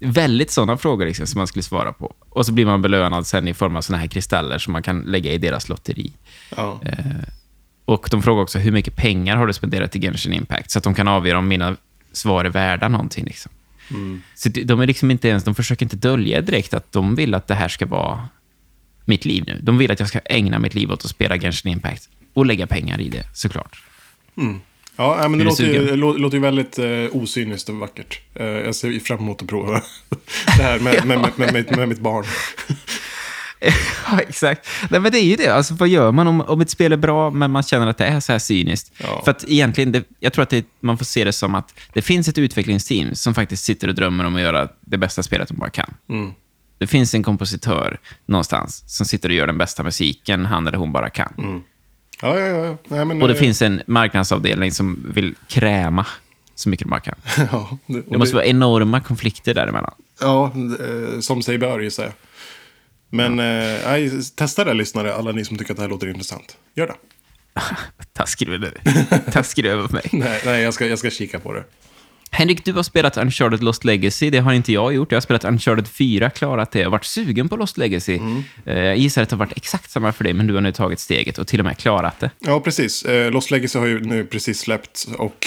[0.00, 2.14] väldigt sådana frågor liksom, som man skulle svara på.
[2.28, 5.00] Och så blir man belönad sen i form av såna här kristaller som man kan
[5.00, 6.12] lägga i deras lotteri.
[6.56, 6.80] Ja.
[7.84, 10.70] Och de frågar också hur mycket pengar har du spenderat i Genshin Impact?
[10.70, 11.76] Så att de kan avgöra om mina
[12.12, 13.24] svar är värda någonting.
[13.24, 13.52] Liksom.
[14.34, 17.46] Så de- är liksom inte ens, de försöker inte dölja direkt att de vill att
[17.46, 18.28] det här ska vara
[19.04, 19.60] mitt liv nu.
[19.62, 22.66] De vill att jag ska ägna mitt liv åt att spela Genshin Impact och lägga
[22.66, 23.82] pengar i det, såklart.
[25.00, 28.20] Ja, men det låter ju, låter ju väldigt eh, osyniskt och vackert.
[28.34, 29.72] Eh, jag ser fram emot att prova
[30.56, 32.24] det här med, med, med, med, med, med mitt barn.
[34.10, 34.68] ja, exakt.
[34.90, 35.48] Nej, men det är ju det.
[35.48, 38.04] Alltså, vad gör man om, om ett spel är bra, men man känner att det
[38.04, 38.92] är så här cyniskt?
[38.98, 39.22] Ja.
[39.24, 42.02] För att egentligen, det, jag tror att det, man får se det som att det
[42.02, 45.54] finns ett utvecklingsteam som faktiskt sitter och drömmer om att göra det bästa spelet de
[45.54, 45.94] bara kan.
[46.08, 46.32] Mm.
[46.78, 50.92] Det finns en kompositör någonstans som sitter och gör den bästa musiken han eller hon
[50.92, 51.62] bara kan.
[52.22, 52.76] Ja, ja, ja.
[52.88, 56.06] Nej, men, Och det eh, finns en marknadsavdelning som vill kräma
[56.54, 57.14] så mycket de bara kan.
[57.52, 59.94] Ja, det, Det måste vara enorma konflikter däremellan.
[60.20, 62.12] ja eh, som sig bör gissar jag.
[63.10, 66.56] Men eh, nej, testa det lyssnare, alla ni som tycker att det här låter intressant.
[66.74, 66.94] Gör det.
[68.12, 69.30] Taskig du är.
[69.32, 70.08] Taskig du över mig.
[70.12, 71.64] Nej, nej jag, ska, jag ska kika på det.
[72.40, 74.30] Henrik, du har spelat Uncharted Lost Legacy.
[74.30, 75.12] Det har inte jag gjort.
[75.12, 76.78] Jag har spelat Uncharted 4, klarat det.
[76.78, 78.20] Jag har varit sugen på Lost Legacy.
[78.66, 80.72] Eh, Jag gissar att det har varit exakt samma för dig, men du har nu
[80.72, 82.30] tagit steget och till och med klarat det.
[82.38, 83.02] Ja, precis.
[83.04, 85.46] Eh, Lost Legacy har ju nu precis släppts och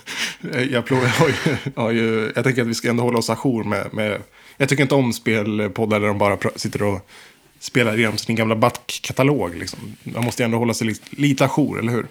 [0.70, 3.64] jag, plå- har ju, har ju, jag tänker att vi ska ändå hålla oss ajour
[3.64, 4.18] med, med...
[4.56, 7.08] Jag tycker inte om spelpoddar där de bara sitter och
[7.60, 9.56] spelar igenom sin gamla backkatalog.
[9.56, 9.78] Liksom.
[10.02, 12.06] Man måste ju ändå hålla sig lite, lite ajour, eller hur?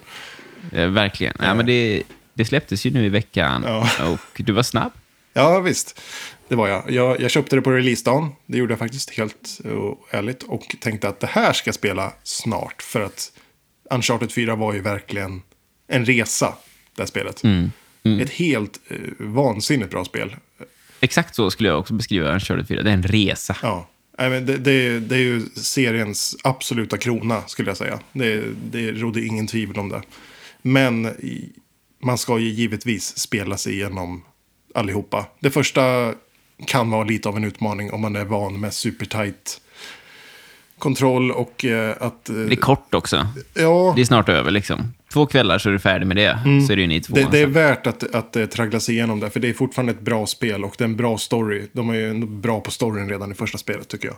[0.72, 1.34] Eh, Verkligen.
[1.40, 2.02] Ja, men det,
[2.34, 3.88] det släpptes ju nu i veckan Ja.
[4.12, 4.92] och du var snabb.
[5.32, 6.00] Ja, visst.
[6.48, 6.90] Det var jag.
[6.90, 7.20] jag.
[7.20, 8.28] Jag köpte det på releasedagen.
[8.46, 10.42] Det gjorde jag faktiskt helt och ärligt.
[10.42, 12.82] Och tänkte att det här ska jag spela snart.
[12.82, 13.32] För att
[13.90, 15.42] Uncharted 4 var ju verkligen
[15.88, 16.54] en resa,
[16.94, 17.42] det här spelet.
[18.22, 20.36] Ett helt eh, vansinnigt bra spel.
[21.00, 22.82] Exakt så skulle jag också beskriva Uncharted 4.
[22.82, 23.56] Det är en resa.
[23.62, 23.88] Ja.
[24.18, 28.00] Nej, men det, det, det är ju seriens absoluta krona, skulle jag säga.
[28.12, 30.02] Det, det råder ingen tvivel om det.
[30.62, 31.52] Men i,
[32.04, 34.22] man ska ju givetvis spela sig igenom
[34.74, 35.26] allihopa.
[35.40, 36.14] Det första
[36.66, 39.60] kan vara lite av en utmaning om man är van med supertight
[40.78, 42.28] kontroll och eh, att...
[42.28, 43.26] eh, Det är kort också.
[43.54, 44.92] ja, Det är snart över liksom.
[45.12, 46.38] Två kvällar så är du färdig med det.
[46.66, 47.14] Så är det ju ni två.
[47.14, 49.30] det, det är värt att, att eh, traggla sig igenom det.
[49.30, 51.66] För det är fortfarande ett bra spel och det är en bra story.
[51.72, 54.16] De är ju bra på storyn redan i första spelet tycker jag.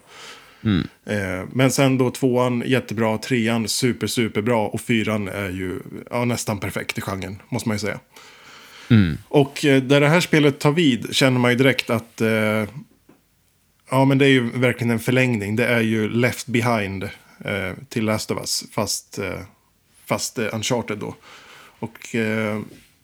[1.06, 5.80] Eh, men sen då tvåan jättebra, trean super, super bra och fyran är ju
[6.10, 8.00] ja, nästan perfekt i genren, måste man ju säga.
[9.28, 12.64] Och eh, där det här spelet tar vid känner man ju direkt att eh,
[13.90, 15.56] ja, men det är ju verkligen en förlängning.
[15.56, 17.04] Det är ju Left Behind
[17.44, 19.18] eh, till Last of Us, fast,
[20.04, 21.14] fast Uncharted då.
[21.78, 22.16] Och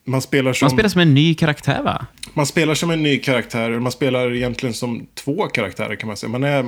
[0.04, 0.66] man spelar som...
[0.66, 2.06] Man spelar som en ny karaktär, va?
[2.34, 3.70] Man spelar som en ny karaktär.
[3.70, 6.30] Man spelar egentligen som två karaktärer kan man säga.
[6.30, 6.64] Man är,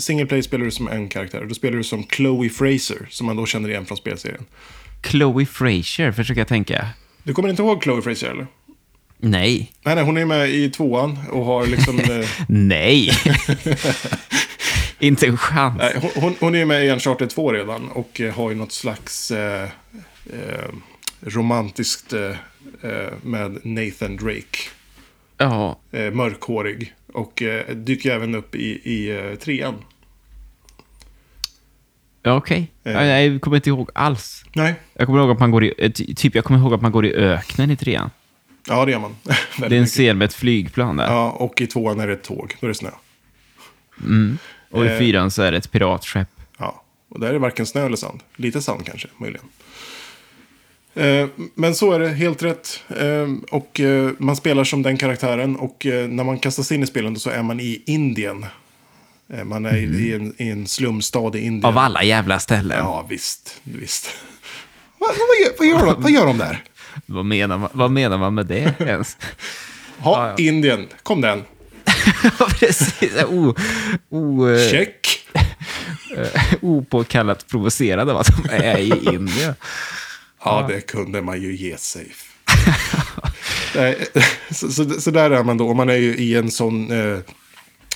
[0.00, 1.44] single play spelar du som en karaktär.
[1.48, 4.44] Då spelar du som Chloe Fraser, som man då känner igen från spelserien.
[5.06, 6.86] Chloe Fraser, försöker jag tänka.
[7.22, 8.46] Du kommer inte ihåg Chloe Fraser eller?
[9.18, 9.72] Nej.
[9.82, 11.98] Nej, nej, hon är med i tvåan och har liksom...
[11.98, 13.10] eh, Nej.
[14.98, 15.74] Inte en chans.
[15.78, 18.72] nej, hon- hon, hon är med i Uncharted 2 redan och eh, har ju något
[18.72, 19.62] slags eh,
[20.32, 20.68] eh,
[21.24, 22.30] romantiskt eh,
[22.82, 24.58] eh, med Nathan Drake.
[25.38, 26.94] Ja, Eh, mörkhårig.
[27.12, 29.74] Och eh, dyker även upp i, i eh, trean.
[32.22, 32.70] Ja, okej.
[32.84, 32.92] Eh.
[32.92, 34.44] Ja, Jag kommer inte ihåg alls.
[34.54, 34.74] Nej.
[34.94, 36.92] Jag kommer ihåg att man går i, eh, ty- typ, jag kommer ihåg att man
[36.92, 38.10] går i öknen i trean.
[38.68, 39.16] Ja, det gör man.
[39.58, 41.06] Det är en scen med ett flygplan där.
[41.06, 42.56] Ja, och i tvåan är det ett tåg.
[42.60, 42.90] Då är det snö.
[44.70, 46.28] Och i fyran så är det ett piratskepp.
[46.58, 48.20] Ja, och där är det varken snö eller sand.
[48.36, 49.46] Lite sand kanske, möjligen.
[50.94, 52.80] Eh, Men så är det, helt rätt.
[52.88, 55.56] Eh, Och eh, man spelar som den karaktären.
[55.56, 58.46] Och när man kastas in i spelen så är man i Indien.
[59.44, 61.64] Man är i- i en, i en slumstad i Indien.
[61.64, 62.78] Av alla jävla ställen.
[62.78, 63.60] Ja, visst.
[63.62, 64.06] visst.
[64.98, 66.62] vad, vad, gör, vad, gör de, vad gör de där?
[67.06, 69.16] Vad, menar man, vad menar man med det ens?
[69.98, 70.44] Ha, Ja, ja.
[70.44, 70.86] Indien.
[71.02, 71.42] Kom den.
[72.38, 73.24] Ja, Precis.
[73.28, 73.54] O,
[74.08, 75.20] o, eh, Check.
[76.60, 79.54] opåkallat provocerad av att de är i Indien.
[80.44, 82.06] Ja, det kunde man ju ge sig.
[84.50, 85.74] Så, så, så där är man då.
[85.74, 86.90] Man är ju i en sån...
[86.90, 87.18] Eh,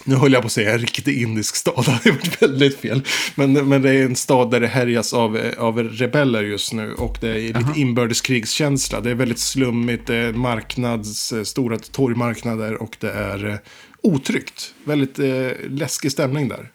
[0.04, 1.74] nu höll jag på att säga en riktig indisk stad.
[1.86, 3.02] Det hade varit väldigt fel.
[3.34, 6.94] Men, men det är en stad där det härjas av, eh, av rebeller just nu.
[6.94, 9.00] Och det är lite inbördeskrigskänsla.
[9.00, 10.06] Det är väldigt slummigt.
[10.06, 12.82] Det är marknads, eh, stora torgmarknader.
[12.82, 13.56] Och det är eh,
[14.02, 14.74] otryggt.
[14.84, 16.70] Väldigt eh, läskig stämning där.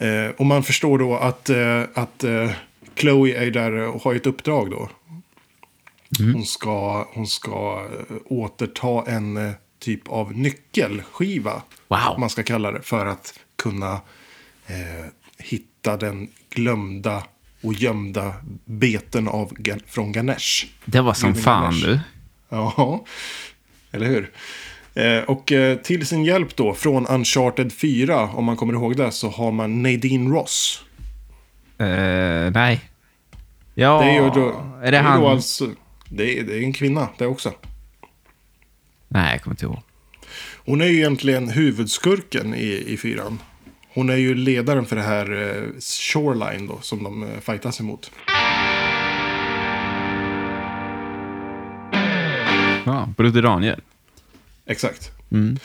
[0.00, 2.50] Eh, och man förstår då att, eh, att eh,
[2.96, 4.90] Chloe är där och har ett uppdrag då.
[6.18, 11.62] Hon ska, hon ska eh, återta en eh, typ av nyckelskiva.
[11.88, 12.18] Wow.
[12.18, 12.82] Man ska kalla det.
[12.82, 13.92] För att kunna
[14.66, 15.06] eh,
[15.38, 17.22] hitta den glömda
[17.60, 18.34] och gömda
[18.64, 19.52] beten av,
[19.86, 20.66] från Ganesh.
[20.84, 22.00] Det var som Guden fan du.
[22.48, 23.04] Ja,
[23.90, 24.32] eller hur?
[24.94, 29.12] Eh, och eh, till sin hjälp då, från Uncharted 4, om man kommer ihåg det,
[29.12, 30.82] så har man Nadine Ross.
[31.78, 32.80] Eh, nej.
[33.74, 35.20] Ja, Det är ju då, är det är han?
[35.20, 35.70] Då alltså,
[36.08, 37.52] det, är, det är en kvinna, det också.
[39.08, 39.82] Nej, jag kommer inte ihåg.
[40.56, 43.38] Hon är ju egentligen huvudskurken i, i fyran.
[43.94, 48.10] Hon är ju ledaren för det här eh, Shoreline då, som de eh, fightas emot.
[52.84, 53.80] Ja, Broder Daniel.
[54.66, 55.10] Exakt.
[55.32, 55.58] Mm.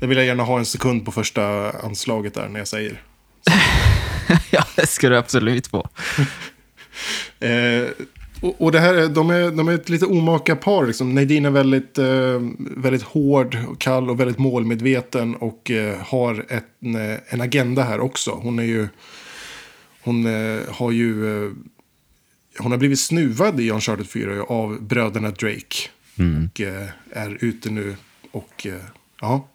[0.00, 3.02] Det vill jag gärna ha en sekund på första anslaget där när jag säger.
[4.50, 5.88] ja, det ska du absolut få.
[7.40, 7.88] Eh,
[8.40, 10.86] och, och det här, är- de är, de är ett lite omaka par.
[10.86, 11.14] Liksom.
[11.14, 15.34] Nadine är väldigt, eh, väldigt hård och kall och väldigt målmedveten.
[15.36, 18.30] Och eh, har ett, en, eh, en agenda här också.
[18.30, 18.88] Hon är ju...
[20.02, 21.24] Hon eh, har ju...
[22.58, 25.76] Hon har blivit snuvad i Uncharted 4 av bröderna Drake.
[26.54, 27.96] Och eh, är ute nu
[28.30, 28.66] och...
[29.20, 29.48] Ja,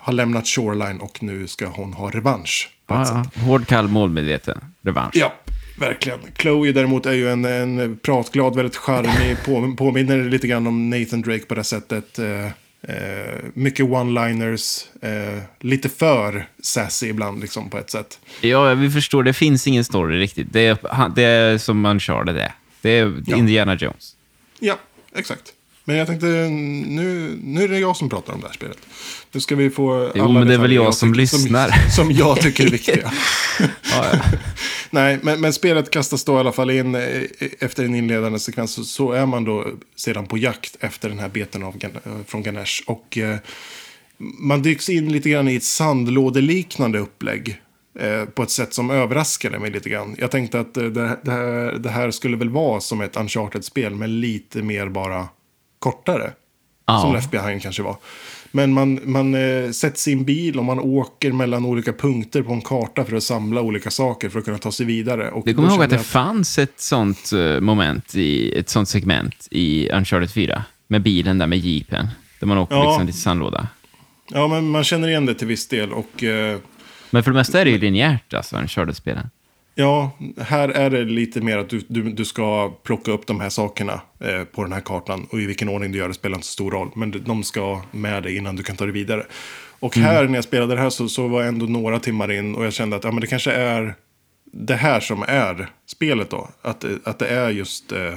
[0.00, 2.70] har lämnat Shoreline och nu ska hon ha revansch.
[2.86, 3.42] Ja, ja.
[3.42, 4.60] Hård, kall, målmedveten.
[4.82, 5.16] Revansch.
[5.16, 5.34] Ja,
[5.78, 6.18] verkligen.
[6.38, 11.22] Chloe däremot är ju en, en pratglad, väldigt charmig, på, påminner lite grann om Nathan
[11.22, 12.18] Drake på det sättet.
[12.18, 12.44] Eh,
[12.82, 18.18] eh, mycket one-liners, eh, lite för sassy ibland liksom på ett sätt.
[18.40, 19.22] Ja, vi förstår.
[19.22, 20.52] Det finns ingen story riktigt.
[20.52, 22.52] Det är, det är som Uncharted är.
[22.82, 23.36] Det är Ja.
[23.36, 24.16] Indiana Jones.
[24.60, 24.78] Ja,
[25.14, 25.52] exakt.
[25.84, 28.78] Men jag tänkte, nu, nu är det jag som pratar om det här spelet.
[29.32, 31.68] Nu ska vi få Jo, alla men det är väl detaljer jag som tycker- lyssnar.
[31.68, 33.12] Som, som jag tycker är viktiga.
[33.60, 33.68] Ja,
[34.12, 34.20] ja.
[34.90, 37.02] Nej, men, men spelet kastas då i alla fall in eh,
[37.60, 38.72] efter en inledande sekvens.
[38.72, 39.66] Så, så är man då
[39.96, 41.90] sedan på jakt efter den här beten av, eh,
[42.26, 42.82] från Ganesh.
[42.86, 43.36] Och eh,
[44.18, 47.60] man dyks in lite grann i ett sandlådeliknande upplägg.
[48.00, 50.16] Eh, på ett sätt som överraskade mig lite grann.
[50.18, 53.94] Jag tänkte att det, det, här, det här skulle väl vara som ett Uncharted-spel.
[53.94, 55.28] Men lite mer bara
[55.78, 56.32] kortare.
[56.86, 57.00] Ja.
[57.00, 57.96] Som Left Behind kanske var.
[58.52, 62.52] Men man, man eh, sätts i en bil och man åker mellan olika punkter på
[62.52, 65.30] en karta för att samla olika saker för att kunna ta sig vidare.
[65.30, 68.88] Och Du kommer ihåg att det jag fanns ett sånt eh, moment, i, ett sånt
[68.88, 70.64] segment i Uncharted 4?
[70.88, 72.06] Med bilen där med jeepen.
[72.40, 72.84] Där man åker Ja.
[72.90, 73.68] liksom till sandlåda.
[74.32, 75.92] Ja, men man känner igen det till viss del.
[75.92, 76.58] Och eh,
[77.10, 79.30] Men för det mesta är det ju linjärt, alltså, Uncharted-spelen.
[79.80, 83.48] Ja, här är det lite mer att du, du, du ska plocka upp de här
[83.48, 85.26] sakerna eh, på den här kartan.
[85.30, 86.90] Och i vilken ordning du gör det spelar inte så stor roll.
[86.94, 89.26] Men de ska med dig innan du kan ta det vidare.
[89.80, 92.54] Och här när jag spelade det här så, så var jag ändå några timmar in
[92.54, 93.94] och jag kände att ja, men det kanske är
[94.52, 96.48] det här som är spelet då.
[96.62, 98.14] Att, att det är just eh,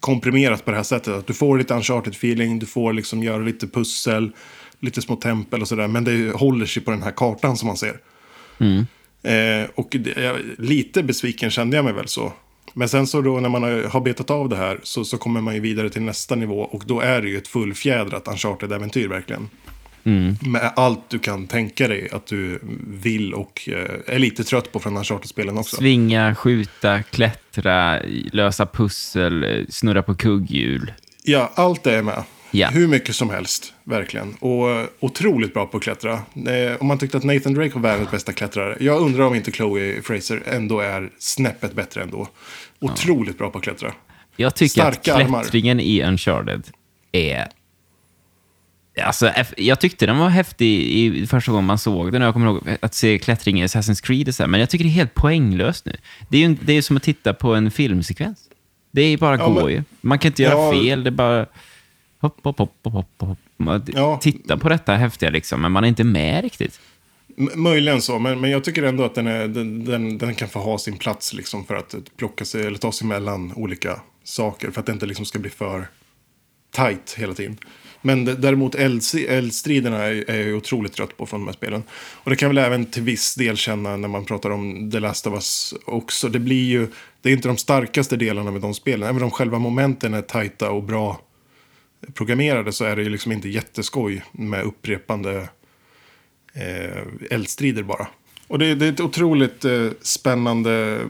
[0.00, 1.14] komprimerat på det här sättet.
[1.14, 4.32] Att du får lite uncharted-feeling, du får liksom göra lite pussel,
[4.80, 5.88] lite små tempel och sådär.
[5.88, 8.00] Men det håller sig på den här kartan som man ser.
[9.22, 12.32] Eh, och det, lite besviken kände jag mig väl så.
[12.74, 15.54] Men sen så då när man har, betat av det här så, så kommer man
[15.54, 16.60] ju vidare till nästa nivå.
[16.60, 19.48] Och då är det ju ett fullfjädrat uncharted-äventyr verkligen.
[20.40, 24.80] Med allt du kan tänka dig att du vill och eh, är lite trött på
[24.80, 25.76] från uncharted-spelen också.
[25.76, 28.00] Svinga, skjuta, klättra,
[28.32, 30.92] lösa pussel, eh, snurra på kugghjul.
[31.22, 32.22] Ja, allt det är med.
[32.54, 32.68] Ja.
[32.68, 34.34] Hur mycket som helst, verkligen.
[34.40, 36.12] Och eh, otroligt bra på att klättra.
[36.12, 38.76] Eh, om man tyckte att Nathan Drake var världens bästa klättrare.
[38.80, 42.28] Jag undrar om inte Chloe Fraser ändå är snäppet bättre ändå.
[42.80, 43.92] Otroligt bra på att klättra.
[44.36, 45.40] Jag tycker Starka att armar.
[45.42, 46.62] klättringen i Uncharted
[47.12, 47.48] är...
[49.02, 52.22] Alltså, jag tyckte den var häftig i första gången man såg den.
[52.22, 54.84] Jag kommer ihåg att se klättring i Assassin's Creed och så här, men jag tycker
[54.84, 55.96] det är helt poänglöst nu.
[56.28, 58.38] Det är ju det är som att titta på en filmsekvens.
[58.90, 59.82] Det är bara Ja, men- ju.
[60.00, 60.72] Man kan inte göra Ja.
[60.82, 61.46] fel, det bara...
[62.22, 63.38] Hopp, hopp, hopp, hopp, hopp.
[63.56, 64.18] Man Ja.
[64.22, 66.80] tittar på detta häftiga liksom, men man är inte med riktigt.
[67.38, 70.48] M- möjligen så, men, men jag tycker ändå att den, är, den, den, den kan
[70.48, 74.70] få ha sin plats liksom för att plocka sig, eller ta sig mellan olika saker.
[74.70, 75.86] För att det inte liksom ska bli för
[76.76, 77.56] tight hela tiden.
[78.04, 81.82] Men däremot eldstriderna är, är jag otroligt trött på från de här spelen.
[81.92, 85.26] Och det kan väl även till viss del känna när man pratar om The Last
[85.26, 86.28] of Us också.
[86.28, 86.86] Det blir ju,
[87.22, 89.08] det är inte de starkaste delarna med de spelen.
[89.08, 91.20] Även om själva momenten är tajta och bra
[92.14, 95.48] programmerade så är det ju liksom inte jätteskoj med upprepande
[96.54, 98.06] eh, eldstrider bara.
[98.46, 101.00] Och det, det är ett otroligt eh, spännande...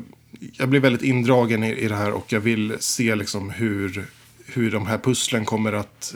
[0.52, 4.06] Jag blir väldigt indragen i, i det här och jag vill se liksom hur,
[4.46, 6.14] hur de här pusslen kommer att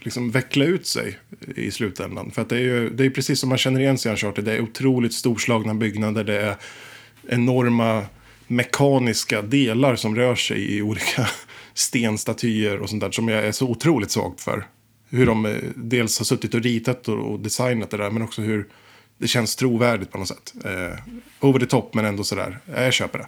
[0.00, 1.18] liksom veckla ut sig
[1.56, 2.30] i slutändan.
[2.30, 4.44] För att det är ju det är precis som man känner igen sig i Uncharted.
[4.44, 6.24] Det är otroligt storslagna byggnader.
[6.24, 6.56] Det är
[7.28, 8.06] enorma
[8.46, 11.28] mekaniska delar som rör sig i olika
[11.80, 14.66] stenstatyer och sånt där som jag är så otroligt svag för.
[15.08, 18.66] Hur de eh, dels har suttit och ritat och, designat det där men också hur
[19.18, 20.54] det känns trovärdigt på något sätt.
[20.64, 20.98] Eh,
[21.40, 23.26] over the top men ändå sådär, ja, jag köper det.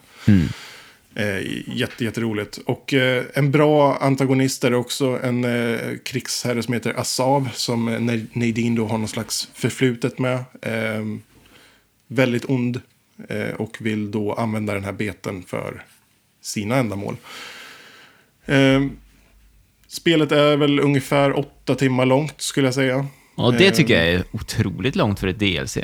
[1.14, 1.42] Eh,
[1.76, 2.59] jätte, jätteroligt.
[2.66, 7.48] Och eh, en bra antagonist är också en eh, krigsherre som heter Asav.
[7.55, 10.44] Som eh, Na- Nadine då har någon slags förflutet med.
[10.62, 11.05] Eh,
[12.07, 12.80] väldigt ond.
[13.28, 15.84] Eh, och vill då använda den här beten för
[16.40, 17.16] sina ändamål.
[18.47, 18.82] Eh,
[19.88, 23.07] spelet är väl ungefär åtta timmar långt skulle jag säga.
[23.34, 25.78] Och det Eh, tycker jag är otroligt långt för ett DLC.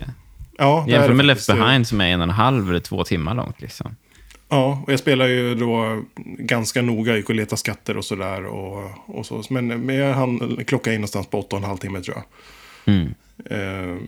[0.59, 1.47] Ja, det är Jämför det med Left.
[1.47, 3.61] Behind som är en och en halv eller två timmar långt.
[3.61, 3.97] Liksom.
[4.49, 6.03] Ja, och jag spelar ju då
[6.39, 8.45] ganska noga, gick och leta skatter och sådär.
[8.45, 9.43] Och, och så.
[9.51, 12.25] Men, men jag hann klocka in någonstans på åtta och en halv timme tror jag.
[12.95, 13.15] Mm.
[13.51, 14.03] Eh,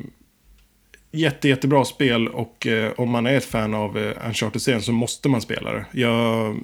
[1.12, 5.28] jätte, jättebra spel och eh, om man är ett fan av eh, Uncharted-serien så måste
[5.28, 5.84] man spela det.
[5.92, 6.57] Jag,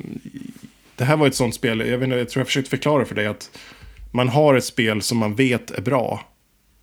[0.97, 3.27] det här var ett sånt spel, jag, inte, jag tror jag försökte förklara för dig
[3.27, 3.51] att
[4.13, 6.21] man har ett spel som man vet är bra.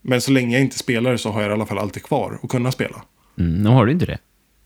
[0.01, 2.39] Men så länge jag inte spelar det så har jag i alla fall alltid kvar
[2.43, 3.01] att kunna spela.
[3.39, 4.17] Mm, nu har du inte det.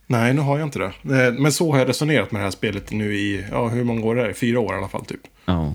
[0.07, 0.85] Nej, nu har jag inte det.
[1.25, 4.05] Eh, Men så har jag resonerat med det här spelet nu i, ja, hur många
[4.05, 4.33] år är det?
[4.33, 5.19] Fyra år i alla fall, typ.
[5.45, 5.73] Ja.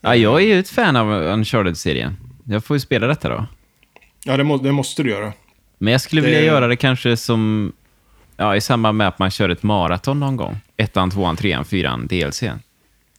[0.00, 2.16] ja, jag är ju ett fan av Uncharted-serien.
[2.44, 3.46] Jag får ju spela detta då.
[4.24, 5.32] Ja, det, må, det måste du göra.
[5.78, 7.72] Men jag skulle Det- vilja göra det kanske som...
[8.36, 10.56] Ja, i samband med att man kör ett maraton någon gång.
[10.76, 12.42] Ettan, tvåan, trean, fyran, DLC.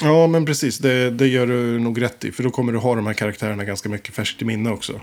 [0.02, 0.78] Ja, men precis.
[0.78, 2.32] Det, det gör du nog rätt i.
[2.32, 4.94] För då kommer du ha de här karaktärerna ganska mycket färskt i minne också.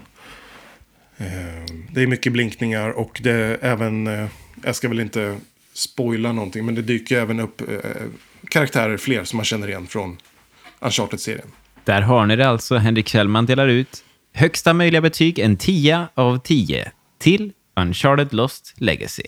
[1.16, 1.26] Eh,
[1.90, 4.06] Det är mycket blinkningar och det är även...
[4.06, 4.26] eh,
[4.64, 5.36] Jag ska väl inte
[5.72, 7.76] spoila någonting, men det dyker även upp eh,
[8.48, 10.16] karaktärer fler som man känner igen från
[10.80, 11.46] Uncharted-serien.
[11.84, 12.76] Där har ni det alltså.
[12.76, 14.04] Henrik Kjellman delar ut
[14.34, 19.22] högsta möjliga betyg, en 10 av 10, till Uncharted Lost Legacy.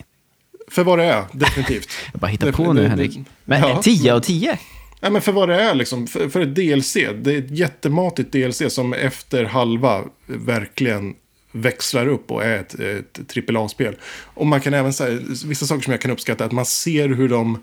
[0.70, 1.88] För vad det är, definitivt.
[2.12, 3.18] Jag bara hittar Det- på nu, Henrik.
[3.44, 3.82] Men ja.
[3.82, 4.58] 10 av 10?
[5.00, 6.92] Nej, men för vad det är liksom, för, för ett DLC.
[6.94, 11.14] Det är ett jättematigt DLC som efter halva verkligen
[11.52, 13.96] växlar upp och är ett, ett AAA-spel.
[14.24, 17.28] Och man kan även säga, vissa saker som jag kan uppskatta, att man ser hur
[17.28, 17.62] de,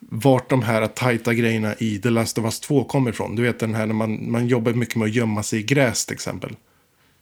[0.00, 3.36] vart de här tajta grejerna i The Last of Us 2 kommer ifrån.
[3.36, 6.06] Du vet den här när man, man jobbar mycket med att gömma sig i gräs
[6.06, 6.56] till exempel.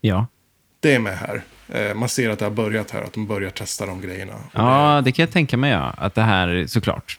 [0.00, 0.26] Ja.
[0.80, 1.42] Det är med här.
[1.68, 4.34] Eh, man ser att det har börjat här, att de börjar testa de grejerna.
[4.52, 5.94] Ja, det kan jag tänka mig, ja.
[5.98, 7.18] Att det här, såklart.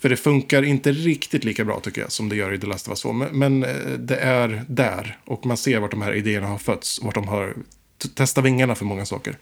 [0.00, 2.88] För det funkar inte riktigt lika bra tycker jag som det gör i The Last
[2.88, 3.12] of Us 2.
[3.12, 5.18] Men, men eh, det är där.
[5.24, 7.00] Och man ser vart de här idéerna har fötts.
[7.02, 7.54] Vart de har
[8.14, 9.36] testat vingarna för många saker.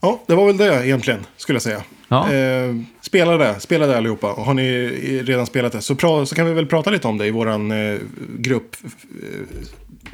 [0.00, 1.82] Ja, det var väl det egentligen, skulle jag säga.
[2.08, 2.32] Ja.
[2.32, 4.32] Eh, spela det, spela det allihopa.
[4.32, 4.88] Och har ni
[5.22, 7.70] redan spelat det så, pra, så kan vi väl prata lite om det i våran
[7.70, 7.98] eh,
[8.38, 8.76] grupp.
[9.22, 9.66] Eh,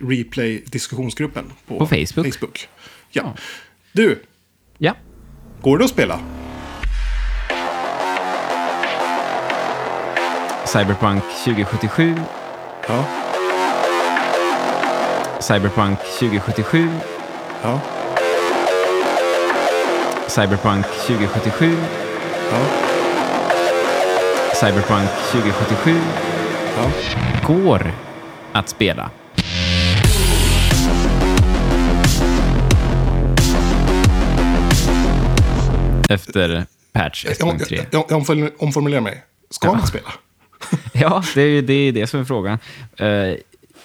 [0.08, 2.34] Replay-diskussionsgruppen på, På Facebook.
[2.34, 2.68] Facebook.
[3.14, 3.34] Ja.
[3.92, 4.22] Du,
[4.78, 4.92] Ja.
[5.62, 6.18] går det att spela?
[10.64, 12.14] Cyberpunk 2077.
[12.88, 13.04] Ja.
[15.40, 16.88] Cyberpunk 2077.
[17.62, 17.80] Ja.
[20.28, 21.76] Cyberpunk 2077.
[22.50, 22.58] Ja.
[24.54, 25.96] Cyberpunk 2077
[26.76, 26.90] Ja.
[27.48, 27.92] går
[28.52, 29.10] att spela.
[36.14, 37.86] Efter patch Jag, 1.3.
[37.90, 39.22] jag, jag omform- omformulerar mig.
[39.50, 39.72] Ska Ja.
[39.74, 40.12] man spela?
[40.92, 42.58] Ja, det är ju det, är det som är frågan.
[42.96, 43.34] Eh,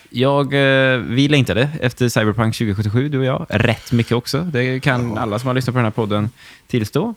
[0.10, 3.46] jag, eh, vi längtade efter Cyberpunk 2077, du och jag.
[3.50, 4.40] Rätt mycket också.
[4.42, 6.30] Det kan alla som har lyssnat på den här podden
[6.68, 7.14] tillstå.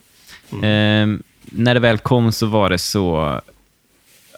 [0.52, 1.06] Eh,
[1.44, 3.40] när det väl kom så var det så...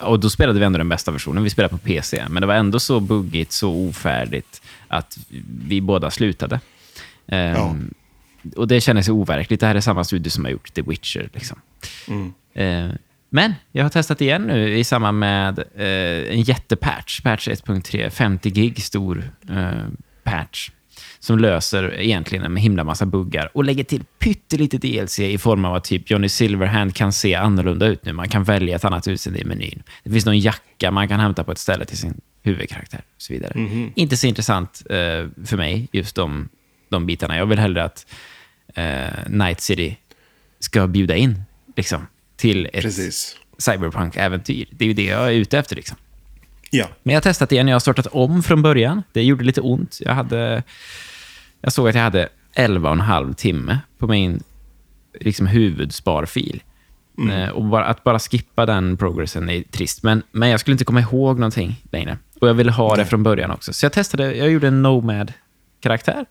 [0.01, 1.43] Och då spelade vi ändå den bästa versionen.
[1.43, 5.17] Vi spelade på PC, men det var ändå så buggigt, så ofärdigt att
[5.67, 6.59] vi båda slutade.
[7.27, 7.75] Eh, Ja.
[8.55, 9.59] Och det kändes overkligt.
[9.59, 11.29] Det här är samma studio som har gjort The Witcher.
[11.33, 11.59] Liksom.
[12.07, 12.33] Mm.
[12.53, 12.95] Eh,
[13.29, 18.49] men jag har testat igen nu i samband med eh, en jättepatch, patch 1.3, 50
[18.49, 19.87] gig stor eh,
[20.23, 20.71] patch,
[21.19, 25.75] som löser egentligen en himla massa buggar och lägger till pyttelite DLC i form av
[25.75, 28.13] att typ Johnny Silverhand kan se annorlunda ut nu.
[28.13, 29.83] Man kan välja ett annat utseende i menyn.
[30.03, 33.33] Det finns någon jacka man kan hämta på ett ställe till sin huvudkaraktär och så
[33.33, 33.53] vidare.
[33.95, 36.49] Inte så intressant eh, för mig, just de,
[36.89, 37.37] de bitarna.
[37.37, 38.05] Jag vill hellre att
[38.75, 39.97] eh, Night City
[40.59, 41.43] ska bjuda in
[41.75, 43.37] liksom, till ett Precis.
[43.57, 44.67] cyberpunk-äventyr.
[44.71, 45.75] Det är ju det jag är ute efter.
[45.75, 45.97] Liksom.
[46.71, 46.87] Ja.
[47.03, 47.67] Men jag har testat igen.
[47.67, 49.03] Jag har startat om från början.
[49.11, 49.97] Det gjorde lite ont.
[50.01, 50.63] Jag, hade,
[51.61, 54.43] jag såg att jag hade 11 och en halv timme på min
[55.19, 56.63] liksom, huvudsparfil.
[57.31, 60.03] Eh, och bara, att bara skippa den progressen är trist.
[60.03, 62.17] Men, men jag skulle inte komma ihåg någonting längre.
[62.41, 63.73] Och jag ville ha det från början också.
[63.73, 64.35] Så jag testade.
[64.35, 66.25] Jag gjorde en Nomad-karaktär.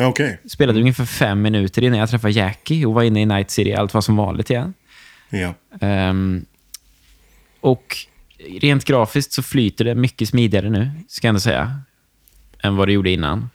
[0.00, 0.38] Okej.
[0.48, 3.72] Spelade ungefär fem minuter innan jag träffade Jackie och var inne i Night City.
[3.74, 4.74] Allt var som vanligt igen.
[5.30, 5.54] Ja.
[5.80, 6.44] Ehm,
[7.60, 7.96] och
[8.60, 11.80] rent grafiskt så flyter det mycket smidigare nu, ska jag ändå säga,
[12.62, 13.50] än vad det gjorde innan.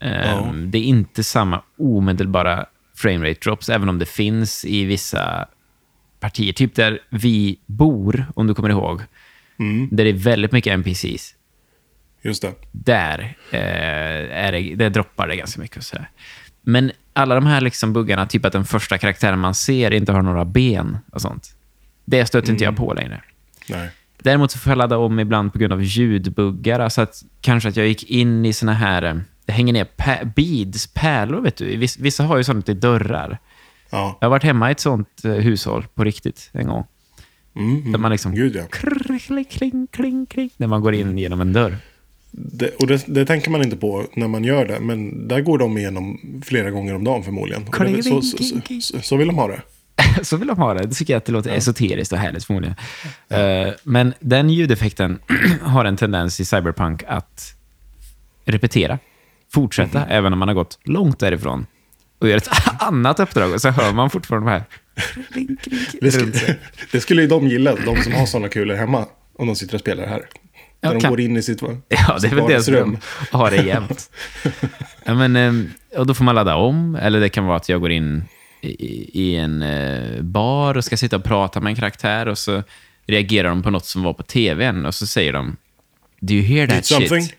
[0.00, 0.52] Ehm, Ja.
[0.66, 5.46] Det är inte samma omedelbara framerate drops, även om det finns i vissa
[6.20, 6.52] partier.
[6.52, 9.02] Typ där vi bor, om du kommer ihåg,
[9.58, 9.88] Mm.
[9.92, 11.34] där det är väldigt mycket NPCs.
[12.26, 12.52] Just det.
[12.72, 13.60] Där, eh,
[14.46, 15.76] är det, det droppar det ganska mycket.
[15.76, 16.10] Och sådär.
[16.62, 20.22] Men alla de här liksom buggarna, typ att den första karaktären man ser inte har
[20.22, 21.56] några ben och sånt.
[22.04, 23.22] Det stöter inte jag på längre.
[23.68, 23.88] Nej.
[24.22, 26.80] Däremot så får jag ladda om ibland på grund av ljudbuggar.
[26.80, 29.02] Alltså att, kanske att jag gick in i såna här...
[29.02, 29.14] eh,
[29.44, 31.76] Det hänger ner pä- beads, pärlor, vet du.
[31.76, 33.38] Viss- Vissa har ju sånt i dörrar.
[33.90, 34.18] Ja.
[34.20, 36.84] Jag har varit hemma i ett sånt eh, hushåll på riktigt en gång.
[37.56, 37.92] Mm.
[37.92, 38.34] Där man liksom...
[38.34, 38.62] Gud, ja.
[38.72, 41.76] Krr, kling, kling, kling, när man går in genom en dörr.
[42.38, 44.80] Det, och det, det tänker man inte på när man gör det.
[44.80, 47.62] Men där går de igenom flera gånger om dagen förmodligen.
[47.68, 49.60] Och det så, så, så, så, så vill de ha det.
[50.24, 50.86] så vill de ha det.
[50.86, 52.76] Det tycker jag att det låter esoteriskt och härligt förmodligen.
[53.28, 55.18] Eh, men den ljudeffekten
[55.62, 57.54] har en tendens i Cyberpunk att
[58.44, 58.98] repetera.
[59.52, 60.08] Fortsätta, Mhm.
[60.10, 61.66] även om man har gått långt därifrån
[62.18, 62.48] och gör ett
[62.82, 63.52] annat uppdrag.
[63.54, 64.64] Och så hör man fortfarande de här...
[66.00, 66.32] Det, skulle,
[66.92, 69.06] det skulle ju de gilla, de som har sådana kulor hemma.
[69.38, 70.22] Om de sitter och spelar här.
[70.80, 72.98] Ja, När de kan- går in i sitt, Ja, det är väl det vardagsrum.
[73.30, 74.10] de har det jämt.
[75.04, 77.80] ja, men, ehm, och då får man ladda om, eller det kan vara att jag
[77.80, 78.24] går in
[78.60, 82.62] i, i en eh, bar och ska sitta och prata med en karaktär och så
[83.06, 85.56] reagerar de på något som var på tvn och så säger de
[86.20, 87.22] Do you hear that Did something?
[87.22, 87.34] shit?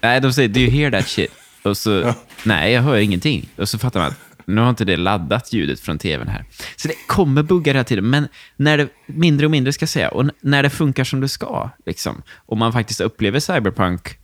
[0.00, 1.30] Nej, de säger Do you hear that shit?
[1.62, 2.14] Och så, Ja.
[2.44, 3.48] nej, jag hör ingenting.
[3.56, 4.16] Och så fattar man att
[4.46, 6.44] nu har inte det laddat ljudet från tvn här.
[6.76, 10.08] Så det kommer buggar hela tiden, men när det, mindre och mindre ska jag säga,
[10.08, 14.18] och när det funkar som det ska, liksom, och man faktiskt upplever cyberpunk,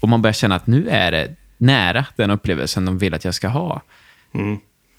[0.00, 3.34] och man börjar känna att nu är det nära den upplevelsen de vill att jag
[3.34, 3.82] ska ha.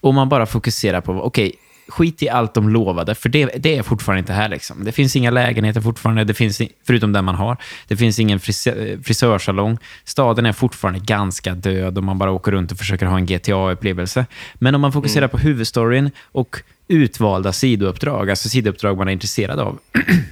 [0.00, 1.54] Och man bara fokuserar på, okej,
[1.88, 4.48] skit i allt de lovade, för det, det är fortfarande inte här.
[4.48, 4.84] Liksom.
[4.84, 7.56] Det finns inga lägenheter fortfarande, det finns, förutom den man har.
[7.88, 9.78] Det finns ingen frisö, frisörsalong.
[10.04, 14.26] Staden är fortfarande ganska död och man bara åker runt och försöker ha en GTA-upplevelse.
[14.54, 19.78] Men om man fokuserar på huvudstoryn och utvalda sidouppdrag, alltså sidouppdrag man är intresserad av,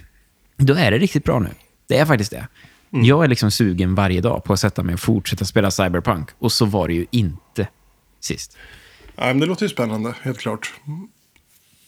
[0.57, 1.51] då är det riktigt bra nu.
[1.89, 2.47] Det är faktiskt det.
[2.91, 6.29] Jag är liksom sugen varje dag på att sätta mig och fortsätta spela Cyberpunk.
[6.39, 7.69] Och så var det ju inte
[8.21, 8.57] sist.
[9.17, 10.73] Ja, men det låter ju spännande, helt klart.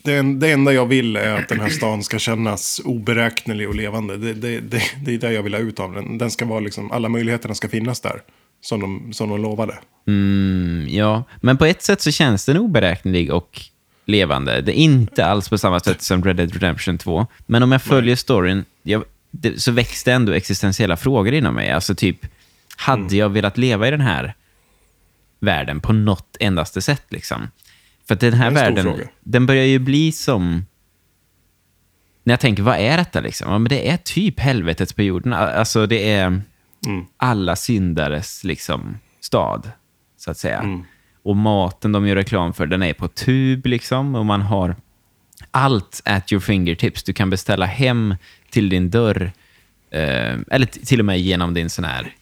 [0.03, 4.17] Det, det enda jag vill är att den här stan ska kännas oberäknelig och levande.
[4.17, 6.19] Det, det, det, det är det jag vill ha ut av den.
[6.19, 8.23] Den ska vara liksom, alla möjligheterna ska finnas där.
[8.61, 9.79] Som de, som de lovade.
[10.07, 13.61] Mm, ja, men på ett sätt så känns den oberäknelig och
[14.05, 14.61] levande.
[14.61, 17.27] Det är inte alls på samma sätt som Red Dead Redemption 2.
[17.47, 21.71] Men om jag följer storyn jag, det, så väcks det ändå existentiella frågor inom mig.
[21.71, 22.27] Alltså typ,
[22.77, 24.35] hade jag velat leva i den här
[25.41, 27.05] världen på något endaste sätt?
[27.09, 27.49] Liksom?
[28.09, 29.09] För att den här världen, fråga.
[29.21, 30.67] den börjar ju bli som...
[32.25, 33.53] När jag tänker, vad är detta liksom?
[33.53, 35.33] Ja, men det är typ helvetet på jorden.
[35.33, 36.43] Alltså det är
[37.17, 39.71] alla syndares liksom, stad,
[40.17, 40.85] så att säga.
[41.23, 44.15] Och maten de gör reklam för, den är på tub liksom.
[44.15, 44.77] Och man har
[45.51, 47.03] allt at your fingertips.
[47.03, 48.15] Du kan beställa hem
[48.51, 49.33] till din dörr,
[49.91, 52.15] eh, eller till och med genom din sån här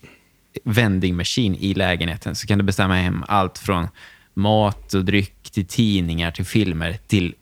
[0.65, 3.89] vending machine i lägenheten, så kan du bestämma hem allt från
[4.35, 7.35] mat och dryck till tidningar till filmer till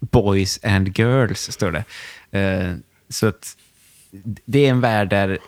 [0.00, 1.84] boys and girls, står det.
[2.40, 2.74] Eh,
[3.08, 3.56] så att
[4.44, 5.38] det är en värld där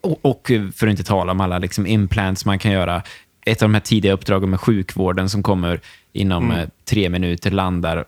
[0.00, 3.02] Och, och för att inte tala om alla liksom implants man kan göra.
[3.46, 5.80] Ett av de här tidiga uppdragen med sjukvården som kommer
[6.12, 6.58] inom Mm.
[6.58, 8.04] eh, tre minuter, landar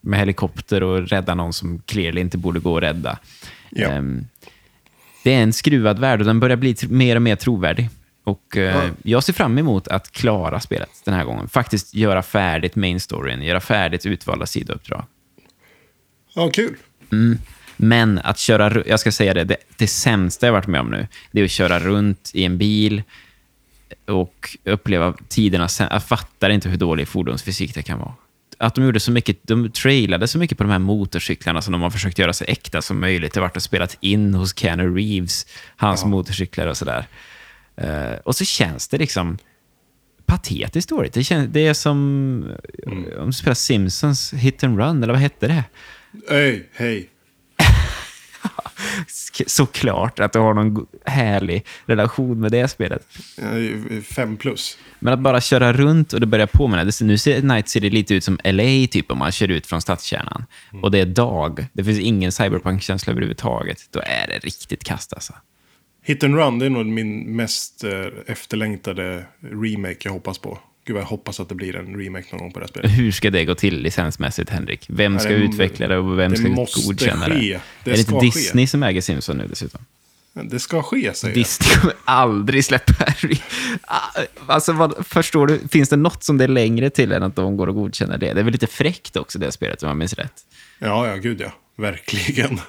[0.00, 3.18] med helikopter och räddar någon som clearly inte borde gå att rädda.
[3.70, 3.88] Ja.
[3.88, 4.26] Ehm,
[5.24, 7.88] det är en skruvad värld och den börjar bli mer och mer trovärdig.
[8.26, 8.90] Och eh, Ja.
[9.02, 11.48] Jag ser fram emot att klara spelet den här gången.
[11.48, 15.04] Faktiskt göra färdigt main storyn, göra färdigt utvalda sidouppdrag.
[16.34, 16.76] Ja, kul.
[17.76, 21.06] Men att köra, jag ska säga det, det, det sämsta jag varit med om nu,
[21.30, 23.02] det är att köra runt i en bil
[24.06, 25.68] och uppleva tiderna.
[25.78, 28.14] Jag fattar inte hur dålig fordonsfysik det kan vara.
[28.58, 31.82] Att de gjorde så mycket, de trailade så mycket på de här motorcyklarna som de
[31.82, 33.34] har försökt göra så äkta som möjligt.
[33.34, 35.46] Det har varit och spelat in hos Keanu Reeves,
[35.76, 37.06] hans motorcyklar och sådär.
[37.76, 39.38] Eh, och så känns det liksom
[40.26, 41.12] patetiskt dåligt.
[41.12, 41.96] Det, känns, det är som
[43.18, 45.64] om du spelar Simpsons Hit and Run, eller vad hette det?
[46.30, 47.08] Hej, hej.
[49.46, 53.06] Såklart att du har någon go- härlig relation med det spelet.
[54.04, 54.78] Fem plus.
[54.98, 56.84] Men att bara köra runt och det börjar påminna.
[56.84, 59.80] det- Nu ser Night City lite ut som LA, typ, om man kör ut från
[59.82, 60.44] stadskärnan.
[60.82, 61.66] Och det är dag.
[61.72, 63.78] Det finns ingen cyberpunk-känsla överhuvudtaget.
[63.90, 65.32] Då är det riktigt kast alltså.
[66.06, 67.90] Hit and Run, det är nog min mest eh,
[68.26, 70.58] efterlängtade remake jag hoppas på.
[70.86, 72.90] Gud jag hoppas att det blir en remake någon gång på det här spelet.
[72.90, 74.86] Hur ska det gå till licensmässigt, Henrik?
[74.88, 77.32] Vem ska det- utveckla det och vem det ska måste godkänna ske.
[77.32, 77.60] det?
[77.84, 78.20] Det är det inte ske.
[78.20, 79.80] Disney som äger Simpson nu dessutom?
[80.32, 81.40] Det ska ske, säger jag.
[81.44, 83.40] Disney kommer aldrig släppa re-
[83.82, 85.60] Ah, Alltså, vad, förstår du?
[85.68, 88.32] Finns det något som det är längre till än att de går och godkänner det?
[88.34, 90.32] Det är väl lite fräckt också, det spelet, om jag minns rätt.
[90.78, 91.52] Ja, ja, gud ja.
[91.76, 92.60] Verkligen.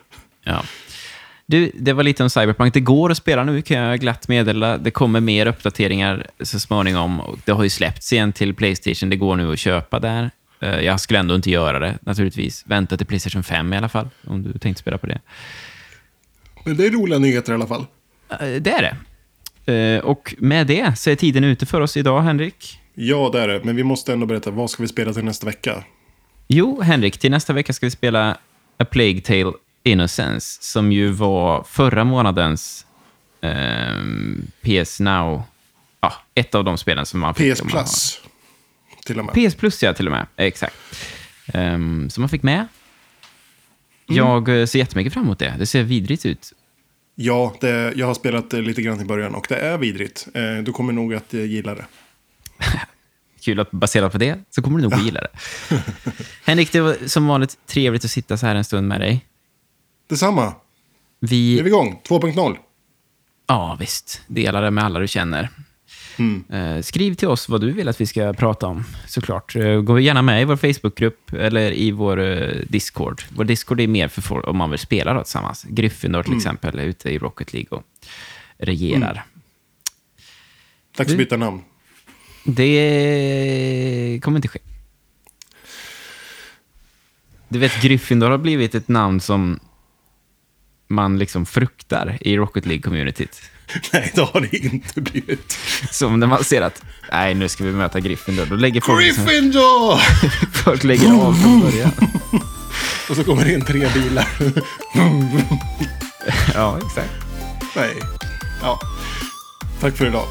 [0.44, 0.64] Ja.
[1.50, 2.74] Du, det var lite om Cyberpunk.
[2.74, 4.78] Det går att spela nu, kan jag glatt meddela.
[4.78, 7.22] Det kommer mer uppdateringar så småningom.
[7.46, 9.10] Det har ju släppts igen till Playstation.
[9.10, 10.32] Det går nu att köpa där.
[10.60, 12.64] Eh, Jag skulle ändå inte göra det, naturligtvis.
[12.68, 15.20] Vänta till Playstation 5 i alla fall, om du tänkte spela på det.
[16.66, 17.86] Men det är roliga nyheter i alla fall.
[18.30, 18.96] Eh, Det är det.
[19.74, 22.80] Eh, Och med det så är tiden ute för oss idag, Henrik.
[22.94, 23.62] Ja, det är det.
[23.64, 25.84] Men vi måste ändå berätta, vad ska vi spela till nästa vecka?
[26.48, 28.38] Jo, Henrik, till nästa vecka ska vi spela
[28.78, 29.52] A Plague Tale
[29.88, 32.86] Innocence, som ju var förra månadens
[33.42, 35.44] ehm, PS Now,
[36.02, 37.54] ja, ett av de spelen som man fick.
[37.54, 38.22] PS Plus.
[39.06, 39.50] Till och med.
[39.50, 40.28] PS Plus, ja, till och med.
[40.36, 40.76] Exakt.
[41.54, 42.68] Um, som man fick med.
[44.06, 45.56] Jag eh, ser jättemycket fram emot det.
[45.60, 46.54] Det ser vidrigt ut.
[47.16, 50.28] Ja, det, jag har spelat det lite grann i början och det är vidrigt.
[50.34, 51.86] Eh, du kommer nog att eh, gilla det.
[53.42, 55.30] Kul att baserat på det så kommer du nog att gilla det.
[56.46, 59.26] Henrik, det var som vanligt trevligt att sitta så här en stund med dig.
[60.08, 60.46] Detsamma.
[61.20, 62.02] Nu är Vi, vi igång.
[62.08, 62.58] 2.0.
[63.48, 65.50] ja visst, dela det med alla du känner.
[66.20, 66.44] Mm.
[66.50, 69.56] Eh, skriv till oss vad du vill att vi ska prata om, såklart.
[69.56, 73.22] Eh, gå gärna med i vår Facebookgrupp eller i vår eh, Discord.
[73.36, 75.64] Vår Discord är mer för folk om man vill spela då tillsammans.
[75.70, 77.84] Gryffindor till exempel är ute i Rocket League och
[78.58, 79.26] regerar.
[80.98, 81.62] Dags att byta namn.
[82.44, 84.60] Det kommer inte ske.
[87.50, 89.60] Du vet, Gryffindor har blivit ett namn som
[90.88, 93.42] man liksom fruktar i Rocket League-communityt.
[93.94, 95.58] Nej, det har det inte blivit.
[95.92, 98.46] Som när man ser att, nej, nu ska vi möta Gryffindor.
[98.46, 99.98] Då lägger folk, liksom, Gryffindor!
[100.64, 101.92] folk lägger av från början.
[103.10, 104.28] Och så kommer det in tre bilar.
[106.54, 107.12] Ja, exakt.
[107.76, 107.94] Nej.
[108.62, 108.80] Ja.
[109.82, 110.28] Tack för idag.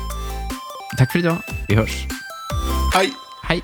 [0.99, 1.37] Tack för idag.
[1.69, 2.07] Vi hörs.
[2.95, 3.13] Hej!
[3.43, 3.63] Hej.